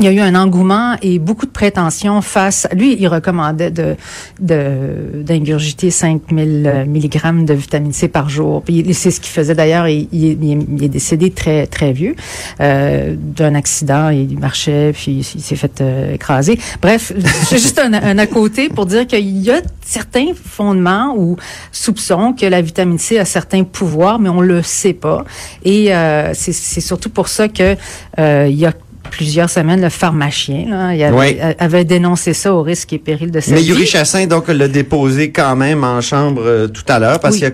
il 0.00 0.04
y 0.04 0.08
a 0.08 0.12
eu 0.12 0.20
un 0.20 0.34
engouement 0.34 0.96
et 1.02 1.18
beaucoup 1.18 1.46
de 1.46 1.50
prétentions 1.50 2.20
face. 2.22 2.68
Lui, 2.72 2.96
il 2.98 3.08
recommandait 3.08 3.70
de 3.70 3.96
d'ingurgiter 4.40 5.90
5000 5.90 6.86
mg 6.86 7.44
de 7.44 7.54
vitamine 7.54 7.92
C 7.92 8.08
par 8.08 8.28
jour. 8.28 8.62
Puis 8.62 8.94
c'est 8.94 9.10
ce 9.10 9.20
qu'il 9.20 9.32
faisait 9.32 9.54
d'ailleurs. 9.54 9.88
Il, 9.88 10.08
est- 10.12 10.88
décédé 10.88 11.30
très 11.30 11.66
très 11.66 11.92
vieux 11.92 12.14
euh, 12.60 13.14
d'un 13.18 13.54
accident. 13.54 14.10
Il 14.10 14.38
marchait 14.38 14.92
puis 14.94 15.24
il 15.34 15.40
s'est 15.42 15.56
fait 15.56 15.80
euh, 15.80 16.14
écraser. 16.14 16.58
Bref, 16.80 17.12
c'est 17.48 17.58
juste 17.58 17.78
un, 17.78 17.92
à 18.18 18.26
côté 18.26 18.68
pour 18.68 18.86
dire 18.86 19.06
qu'il 19.06 19.38
y 19.38 19.50
a 19.50 19.60
certains 19.84 20.28
fondements 20.34 21.14
ou 21.16 21.36
soupçons 21.72 22.32
que 22.32 22.46
la 22.46 22.62
vitamine 22.62 22.98
C 22.98 23.18
a 23.18 23.24
certains 23.24 23.64
pouvoirs, 23.64 24.18
mais 24.18 24.28
on 24.28 24.40
le 24.40 24.62
sait 24.62 24.92
pas. 24.92 25.24
Et 25.64 25.94
euh, 25.94 26.32
c'est 26.34 26.52
c'est 26.52 26.80
surtout 26.80 27.10
pour 27.10 27.28
ça 27.28 27.48
que 27.48 27.76
euh, 28.18 28.46
il 28.48 28.56
y 28.58 28.66
a 28.66 28.72
plusieurs 29.10 29.48
semaines, 29.50 29.80
le 29.80 29.88
pharmacien 29.88 30.66
là, 30.68 30.94
il 30.94 31.02
avait, 31.02 31.16
Oui. 31.16 31.36
avait 31.58 31.84
dénoncé 31.84 32.34
ça 32.34 32.52
au 32.54 32.62
risque 32.62 32.92
et 32.92 32.98
péril 32.98 33.30
de 33.30 33.40
sa 33.40 33.52
Mais 33.52 33.60
vie. 33.60 33.68
Yuri 33.68 33.86
Chassin, 33.86 34.26
donc, 34.26 34.48
l'a 34.48 34.68
déposé 34.68 35.30
quand 35.30 35.56
même 35.56 35.82
en 35.84 36.00
chambre 36.00 36.42
euh, 36.44 36.68
tout 36.68 36.84
à 36.88 36.98
l'heure 36.98 37.18
parce 37.20 37.36
Oui. 37.36 37.40
que 37.42 37.46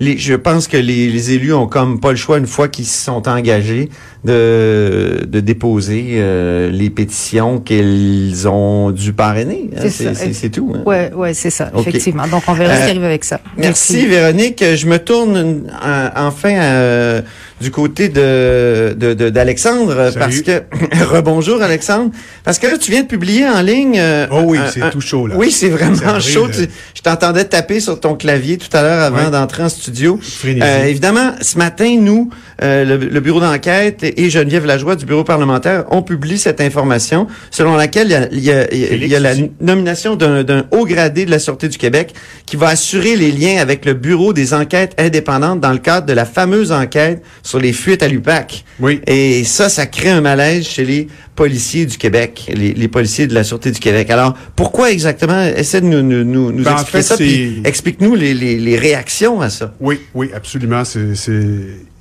les, 0.00 0.18
je 0.18 0.34
pense 0.34 0.66
que 0.68 0.76
les, 0.76 1.08
les 1.08 1.32
élus 1.32 1.52
ont 1.54 1.66
comme 1.66 2.00
pas 2.00 2.10
le 2.10 2.16
choix, 2.16 2.38
une 2.38 2.46
fois 2.46 2.68
qu'ils 2.68 2.86
se 2.86 3.04
sont 3.04 3.28
engagés, 3.28 3.88
de, 4.24 5.24
de 5.26 5.40
déposer 5.40 6.10
euh, 6.14 6.70
les 6.70 6.90
pétitions 6.90 7.58
qu'ils 7.60 8.46
ont 8.48 8.90
dû 8.90 9.12
parrainer. 9.12 9.70
hein. 9.76 9.88
C'est 9.90 10.50
tout. 10.50 10.72
hein. 10.76 10.82
Ouais, 10.86 11.12
ouais, 11.14 11.34
c'est 11.34 11.50
ça, 11.50 11.70
effectivement. 11.76 12.26
Donc, 12.28 12.44
on 12.46 12.52
verra 12.52 12.74
ce 12.76 12.80
Euh, 12.80 12.84
qui 12.84 12.90
arrive 12.90 13.04
avec 13.04 13.24
ça. 13.24 13.40
Merci 13.56 14.06
Véronique. 14.06 14.64
Je 14.76 14.86
me 14.86 14.98
tourne 14.98 15.36
euh, 15.84 16.08
enfin 16.16 16.54
euh, 16.54 17.20
du 17.62 17.70
côté 17.70 18.08
de 18.08 18.94
de- 18.98 19.14
de- 19.14 19.30
d'Alexandre 19.30 19.94
euh, 19.96 20.10
parce 20.18 20.40
que 20.40 20.62
rebonjour 21.04 21.62
Alexandre 21.62 22.10
parce 22.44 22.58
que 22.58 22.66
là 22.66 22.76
tu 22.78 22.90
viens 22.90 23.02
de 23.02 23.06
publier 23.06 23.48
en 23.48 23.62
ligne. 23.62 23.98
euh, 23.98 24.26
Oh 24.30 24.42
oui, 24.44 24.58
c'est 24.72 24.90
tout 24.90 25.00
chaud, 25.00 25.26
là. 25.26 25.34
Oui, 25.36 25.50
c'est 25.50 25.68
vraiment 25.68 26.18
chaud. 26.20 26.48
Tu- 26.52 26.68
je 26.94 27.02
t'entendais 27.02 27.44
taper 27.44 27.80
sur 27.80 27.98
ton 28.00 28.14
clavier 28.14 28.58
tout 28.58 28.74
à 28.76 28.82
l'heure 28.82 29.02
avant 29.02 29.24
Ouais. 29.24 29.30
d'entrer 29.30 29.62
en 29.62 29.68
studio. 29.68 30.18
Euh, 30.44 30.84
évidemment, 30.86 31.32
ce 31.40 31.56
matin, 31.58 31.96
nous, 32.00 32.30
euh, 32.62 32.84
le, 32.84 32.96
le 32.96 33.20
bureau 33.20 33.40
d'enquête 33.40 34.02
et 34.02 34.30
Geneviève 34.30 34.66
Lajoie 34.66 34.96
du 34.96 35.04
bureau 35.06 35.24
parlementaire 35.24 35.84
ont 35.90 36.02
publié 36.02 36.36
cette 36.36 36.60
information 36.60 37.26
selon 37.50 37.76
laquelle 37.76 38.08
il 38.08 38.12
y 38.12 38.14
a, 38.16 38.28
il 38.32 38.40
y 38.44 38.50
a- 38.50 38.72
il 38.74 38.78
y 38.80 38.84
a- 38.84 38.92
il 38.94 39.06
y 39.06 39.16
a 39.16 39.20
la 39.20 39.34
nomination 39.60 40.16
d'un 40.16 40.42
d'un 40.42 40.64
haut 40.70 40.84
gradé 40.86 41.24
de 41.24 41.30
la 41.30 41.38
Sûreté 41.38 41.68
du 41.68 41.78
Québec 41.78 42.14
qui 42.46 42.56
va 42.56 42.68
assurer 42.68 43.16
les 43.16 43.30
liens 43.30 43.58
avec 43.60 43.84
le 43.84 43.94
bureau 43.94 44.32
des 44.32 44.54
enquêtes 44.54 44.94
indépendantes 44.98 45.60
dans 45.60 45.72
le 45.72 45.78
cadre 45.78 46.06
de 46.06 46.12
la 46.12 46.24
fameuse 46.24 46.72
enquête 46.72 47.22
sur 47.42 47.51
les 47.60 47.72
fuites 47.72 48.02
à 48.02 48.08
l'UPAC. 48.08 48.64
Oui. 48.80 49.00
Et 49.06 49.44
ça, 49.44 49.68
ça 49.68 49.86
crée 49.86 50.10
un 50.10 50.20
malaise 50.20 50.66
chez 50.66 50.84
les 50.84 51.08
policiers 51.34 51.86
du 51.86 51.96
Québec, 51.96 52.50
les, 52.54 52.74
les 52.74 52.88
policiers 52.88 53.26
de 53.26 53.34
la 53.34 53.44
Sûreté 53.44 53.70
du 53.70 53.80
Québec. 53.80 54.10
Alors, 54.10 54.36
pourquoi 54.56 54.90
exactement? 54.90 55.42
Essaie 55.44 55.80
de 55.80 55.86
nous, 55.86 56.02
nous, 56.02 56.24
nous, 56.24 56.52
nous 56.52 56.64
Ben, 56.64 56.72
en 56.72 56.74
expliquer 56.74 56.98
fait, 56.98 57.02
ça, 57.02 57.16
puis 57.16 57.62
explique-nous 57.64 58.14
les, 58.14 58.34
les, 58.34 58.58
les 58.58 58.76
réactions 58.76 59.40
à 59.40 59.50
ça. 59.50 59.74
Oui, 59.80 60.00
oui, 60.14 60.30
absolument. 60.34 60.84
C'est 60.84 61.14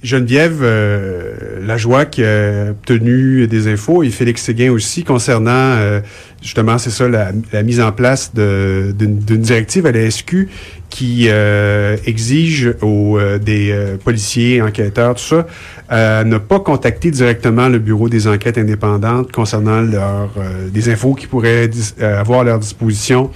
Geneviève 0.03 0.61
euh, 0.63 1.65
Lajoie 1.65 2.05
qui 2.05 2.23
a 2.23 2.71
obtenu 2.71 3.47
des 3.47 3.67
infos 3.67 4.01
et 4.01 4.09
Félix 4.09 4.41
Séguin 4.41 4.71
aussi 4.71 5.03
concernant 5.03 5.51
euh, 5.51 6.01
justement, 6.41 6.79
c'est 6.79 6.89
ça, 6.89 7.07
la, 7.07 7.31
mise 7.63 7.79
en 7.79 7.91
place 7.91 8.33
d'une 8.33 9.19
directive 9.19 9.85
à 9.85 9.91
la 9.91 10.09
SQ 10.09 10.47
qui 10.89 11.27
euh, 11.29 11.97
exige 12.05 12.73
aux 12.81 13.19
euh, 13.19 13.37
des 13.37 13.75
policiers, 14.03 14.61
enquêteurs, 14.61 15.15
tout 15.15 15.43
ça, 15.89 16.23
ne 16.23 16.37
pas 16.39 16.59
contacter 16.59 17.11
directement 17.11 17.69
le 17.69 17.77
bureau 17.77 18.09
des 18.09 18.27
enquêtes 18.27 18.57
indépendantes 18.57 19.31
concernant 19.31 19.81
leur 19.81 20.31
des 20.71 20.89
infos 20.89 21.13
qu'ils 21.13 21.29
pourraient 21.29 21.69
avoir 22.01 22.41
à 22.41 22.43
leur 22.43 22.59
disposition 22.59 23.29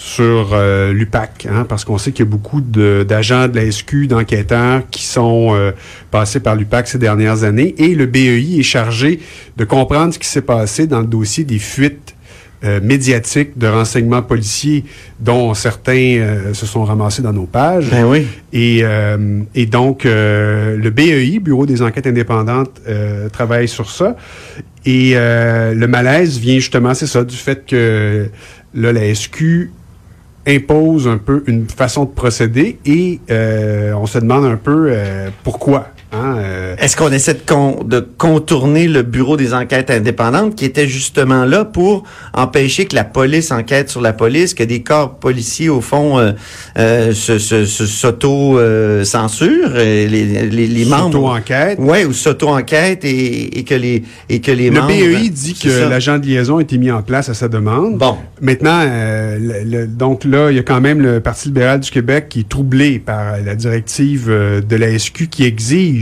sur 0.00 0.50
euh, 0.52 0.92
l'UPAC, 0.92 1.48
hein, 1.50 1.66
parce 1.68 1.84
qu'on 1.84 1.98
sait 1.98 2.12
qu'il 2.12 2.24
y 2.24 2.28
a 2.28 2.30
beaucoup 2.30 2.60
de- 2.60 3.04
d'agents 3.06 3.48
de, 3.48 3.56
la 3.56 3.68
SQ, 3.70 4.06
d'enquêteurs 4.06 4.82
qui 4.92 5.04
sont 5.04 5.48
euh, 5.56 5.72
passés 6.12 6.38
par 6.38 6.54
l'UPAC 6.54 6.86
ces 6.86 6.98
dernières 6.98 7.42
années, 7.42 7.74
et 7.78 7.96
le 7.96 8.06
BEI 8.06 8.60
est 8.60 8.62
chargé 8.62 9.18
de 9.56 9.64
comprendre 9.64 10.14
ce 10.14 10.20
qui 10.20 10.28
s'est 10.28 10.40
passé 10.40 10.86
dans 10.86 11.00
le 11.00 11.06
dossier 11.08 11.42
des 11.42 11.58
fuites 11.58 12.14
euh, 12.62 12.78
médiatiques 12.80 13.58
de 13.58 13.66
renseignements 13.66 14.22
policiers, 14.22 14.84
dont 15.18 15.52
certains 15.54 15.92
euh, 16.20 16.54
se 16.54 16.64
sont 16.64 16.84
ramassés 16.84 17.22
dans 17.22 17.32
nos 17.32 17.46
pages. 17.46 17.90
Ben 17.90 18.04
oui. 18.04 18.24
Et, 18.52 18.80
euh, 18.84 19.40
et 19.56 19.66
donc, 19.66 20.06
euh, 20.06 20.76
le 20.76 20.90
BEI, 20.90 21.40
Bureau 21.40 21.66
des 21.66 21.82
enquêtes 21.82 22.06
indépendantes, 22.06 22.80
euh, 22.86 23.28
travaille 23.30 23.66
sur 23.66 23.90
ça. 23.90 24.16
Et 24.86 25.14
euh, 25.16 25.74
le 25.74 25.88
malaise 25.88 26.38
vient 26.38 26.54
justement, 26.60 26.94
c'est 26.94 27.08
ça, 27.08 27.24
du 27.24 27.34
fait 27.36 27.66
que 27.66 28.28
là, 28.74 28.92
la 28.92 29.12
SQ 29.12 29.70
impose 30.48 31.06
un 31.06 31.18
peu 31.18 31.44
une 31.46 31.68
façon 31.68 32.04
de 32.04 32.10
procéder 32.10 32.78
et 32.86 33.20
euh, 33.30 33.92
on 33.92 34.06
se 34.06 34.18
demande 34.18 34.46
un 34.46 34.56
peu 34.56 34.88
euh, 34.90 35.28
pourquoi. 35.44 35.88
Hein, 36.10 36.36
euh, 36.38 36.74
Est-ce 36.78 36.96
qu'on 36.96 37.12
essaie 37.12 37.34
de, 37.34 37.40
con- 37.46 37.84
de 37.84 38.00
contourner 38.00 38.88
le 38.88 39.02
bureau 39.02 39.36
des 39.36 39.52
enquêtes 39.52 39.90
indépendantes 39.90 40.54
qui 40.54 40.64
était 40.64 40.88
justement 40.88 41.44
là 41.44 41.66
pour 41.66 42.04
empêcher 42.32 42.86
que 42.86 42.96
la 42.96 43.04
police 43.04 43.50
enquête 43.50 43.90
sur 43.90 44.00
la 44.00 44.14
police, 44.14 44.54
que 44.54 44.64
des 44.64 44.82
corps 44.82 45.18
policiers, 45.18 45.68
au 45.68 45.82
fond, 45.82 46.18
euh, 46.18 46.32
euh, 46.78 47.12
s'auto-censurent, 47.12 49.72
euh, 49.74 50.06
les, 50.08 50.24
les, 50.48 50.66
les 50.66 50.84
membres... 50.84 51.12
S'auto-enquête. 51.12 51.78
Ouais, 51.78 52.04
ou 52.04 52.12
s'auto-enquête 52.12 53.04
et, 53.04 53.58
et 53.58 53.64
que 53.64 53.74
les, 53.74 54.02
et 54.28 54.40
que 54.40 54.50
les 54.52 54.70
le 54.70 54.80
membres... 54.80 54.88
BEI 54.88 55.28
dit 55.30 55.54
que 55.54 55.88
l'agent 55.88 56.18
de 56.18 56.26
liaison 56.26 56.58
a 56.58 56.62
été 56.62 56.78
mis 56.78 56.90
en 56.90 57.02
place 57.02 57.28
à 57.28 57.34
sa 57.34 57.48
demande. 57.48 57.98
Bon. 57.98 58.16
Maintenant, 58.40 58.84
le- 58.84 59.64
le- 59.64 59.86
donc 59.86 60.24
là, 60.24 60.50
il 60.50 60.56
y 60.56 60.60
a 60.60 60.62
quand 60.62 60.80
même 60.80 61.00
le 61.00 61.20
Parti 61.20 61.48
libéral 61.48 61.80
du 61.80 61.90
Québec 61.90 62.26
qui 62.28 62.40
est 62.40 62.48
troublé 62.48 62.98
par 62.98 63.38
la 63.44 63.54
directive 63.54 64.28
de 64.28 64.76
la 64.76 64.98
SQ 64.98 65.28
qui 65.28 65.44
exige 65.44 65.97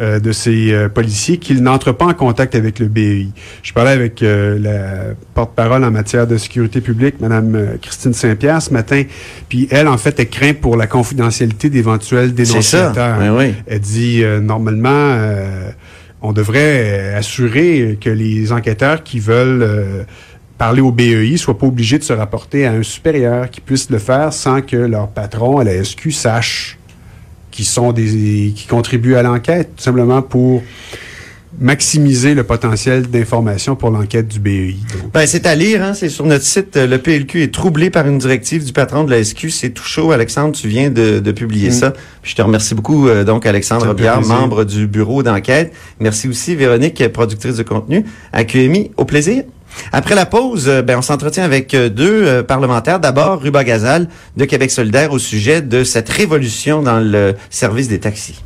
euh, 0.00 0.18
de 0.18 0.32
ces 0.32 0.72
euh, 0.72 0.88
policiers 0.88 1.36
qu'ils 1.36 1.62
n'entrent 1.62 1.92
pas 1.92 2.06
en 2.06 2.14
contact 2.14 2.56
avec 2.56 2.80
le 2.80 2.88
BEI. 2.88 3.28
Je 3.62 3.72
parlais 3.72 3.92
avec 3.92 4.24
euh, 4.24 4.58
la 4.58 5.14
porte-parole 5.34 5.84
en 5.84 5.92
matière 5.92 6.26
de 6.26 6.36
sécurité 6.36 6.80
publique, 6.80 7.20
Mme 7.20 7.78
Christine 7.80 8.12
Saint-Pierre, 8.12 8.60
ce 8.60 8.72
matin. 8.72 9.04
Puis 9.48 9.68
elle, 9.70 9.86
en 9.86 9.96
fait, 9.96 10.18
elle 10.18 10.28
craint 10.28 10.52
pour 10.52 10.76
la 10.76 10.88
confidentialité 10.88 11.70
d'éventuels 11.70 12.32
C'est 12.36 12.44
ça. 12.44 12.90
dénonciateurs. 12.90 13.18
Oui, 13.20 13.28
oui. 13.28 13.54
Elle 13.68 13.78
dit, 13.78 14.24
normalement, 14.42 15.16
on 16.22 16.32
devrait 16.32 17.14
assurer 17.14 17.96
que 18.00 18.10
les 18.10 18.50
enquêteurs 18.50 19.04
qui 19.04 19.20
veulent 19.20 20.06
parler 20.58 20.80
au 20.80 20.90
BEI 20.90 21.36
soient 21.36 21.56
pas 21.56 21.66
obligés 21.66 22.00
de 22.00 22.04
se 22.04 22.12
rapporter 22.12 22.66
à 22.66 22.72
un 22.72 22.82
supérieur 22.82 23.48
qui 23.48 23.60
puisse 23.60 23.88
le 23.90 23.98
faire 23.98 24.32
sans 24.32 24.60
que 24.60 24.76
leur 24.76 25.06
patron 25.06 25.58
à 25.58 25.64
la 25.64 25.84
SQ 25.84 26.10
sache 26.10 26.78
qui 27.54 27.64
sont 27.64 27.92
des 27.92 28.52
qui 28.56 28.66
contribuent 28.66 29.14
à 29.14 29.22
l'enquête, 29.22 29.76
tout 29.76 29.82
simplement 29.82 30.22
pour 30.22 30.60
maximiser 31.60 32.34
le 32.34 32.42
potentiel 32.42 33.06
d'information 33.06 33.76
pour 33.76 33.90
l'enquête 33.90 34.26
du 34.26 34.40
BEI. 34.40 34.74
Donc, 34.92 35.12
Ben, 35.12 35.24
c'est 35.24 35.46
à 35.46 35.54
lire, 35.54 35.84
hein, 35.84 35.94
c'est 35.94 36.08
sur 36.08 36.26
notre 36.26 36.42
site. 36.44 36.76
Le 36.76 36.98
PLQ 36.98 37.44
est 37.44 37.54
troublé 37.54 37.90
par 37.90 38.08
une 38.08 38.18
directive 38.18 38.64
du 38.64 38.72
patron 38.72 39.04
de 39.04 39.10
la 39.12 39.22
SQ. 39.22 39.50
C'est 39.50 39.70
tout 39.70 39.84
chaud, 39.84 40.10
Alexandre. 40.10 40.52
Tu 40.52 40.66
viens 40.66 40.90
de, 40.90 41.20
de 41.20 41.30
publier 41.30 41.70
ça. 41.70 41.92
Puis 42.22 42.32
je 42.32 42.34
te 42.34 42.42
remercie 42.42 42.74
beaucoup, 42.74 43.06
euh, 43.06 43.22
donc, 43.22 43.46
Alexandre 43.46 43.86
Ça 43.86 43.94
Biard, 43.94 44.22
membre 44.22 44.64
du 44.64 44.88
bureau 44.88 45.22
d'enquête. 45.22 45.72
Merci 46.00 46.26
aussi, 46.26 46.56
Véronique, 46.56 47.06
productrice 47.12 47.56
de 47.56 47.62
contenu 47.62 48.04
à 48.32 48.42
QMI. 48.42 48.90
Au 48.96 49.04
plaisir. 49.04 49.44
Après 49.92 50.14
la 50.14 50.26
pause, 50.26 50.68
euh, 50.68 50.82
ben, 50.82 50.98
on 50.98 51.02
s'entretient 51.02 51.44
avec 51.44 51.74
euh, 51.74 51.88
deux 51.88 52.26
euh, 52.26 52.42
parlementaires. 52.42 53.00
D'abord, 53.00 53.40
Ruba 53.40 53.64
Gazal 53.64 54.08
de 54.36 54.44
Québec 54.44 54.70
solidaire 54.70 55.12
au 55.12 55.18
sujet 55.18 55.62
de 55.62 55.84
cette 55.84 56.08
révolution 56.08 56.82
dans 56.82 57.00
le 57.00 57.34
service 57.50 57.88
des 57.88 58.00
taxis. 58.00 58.44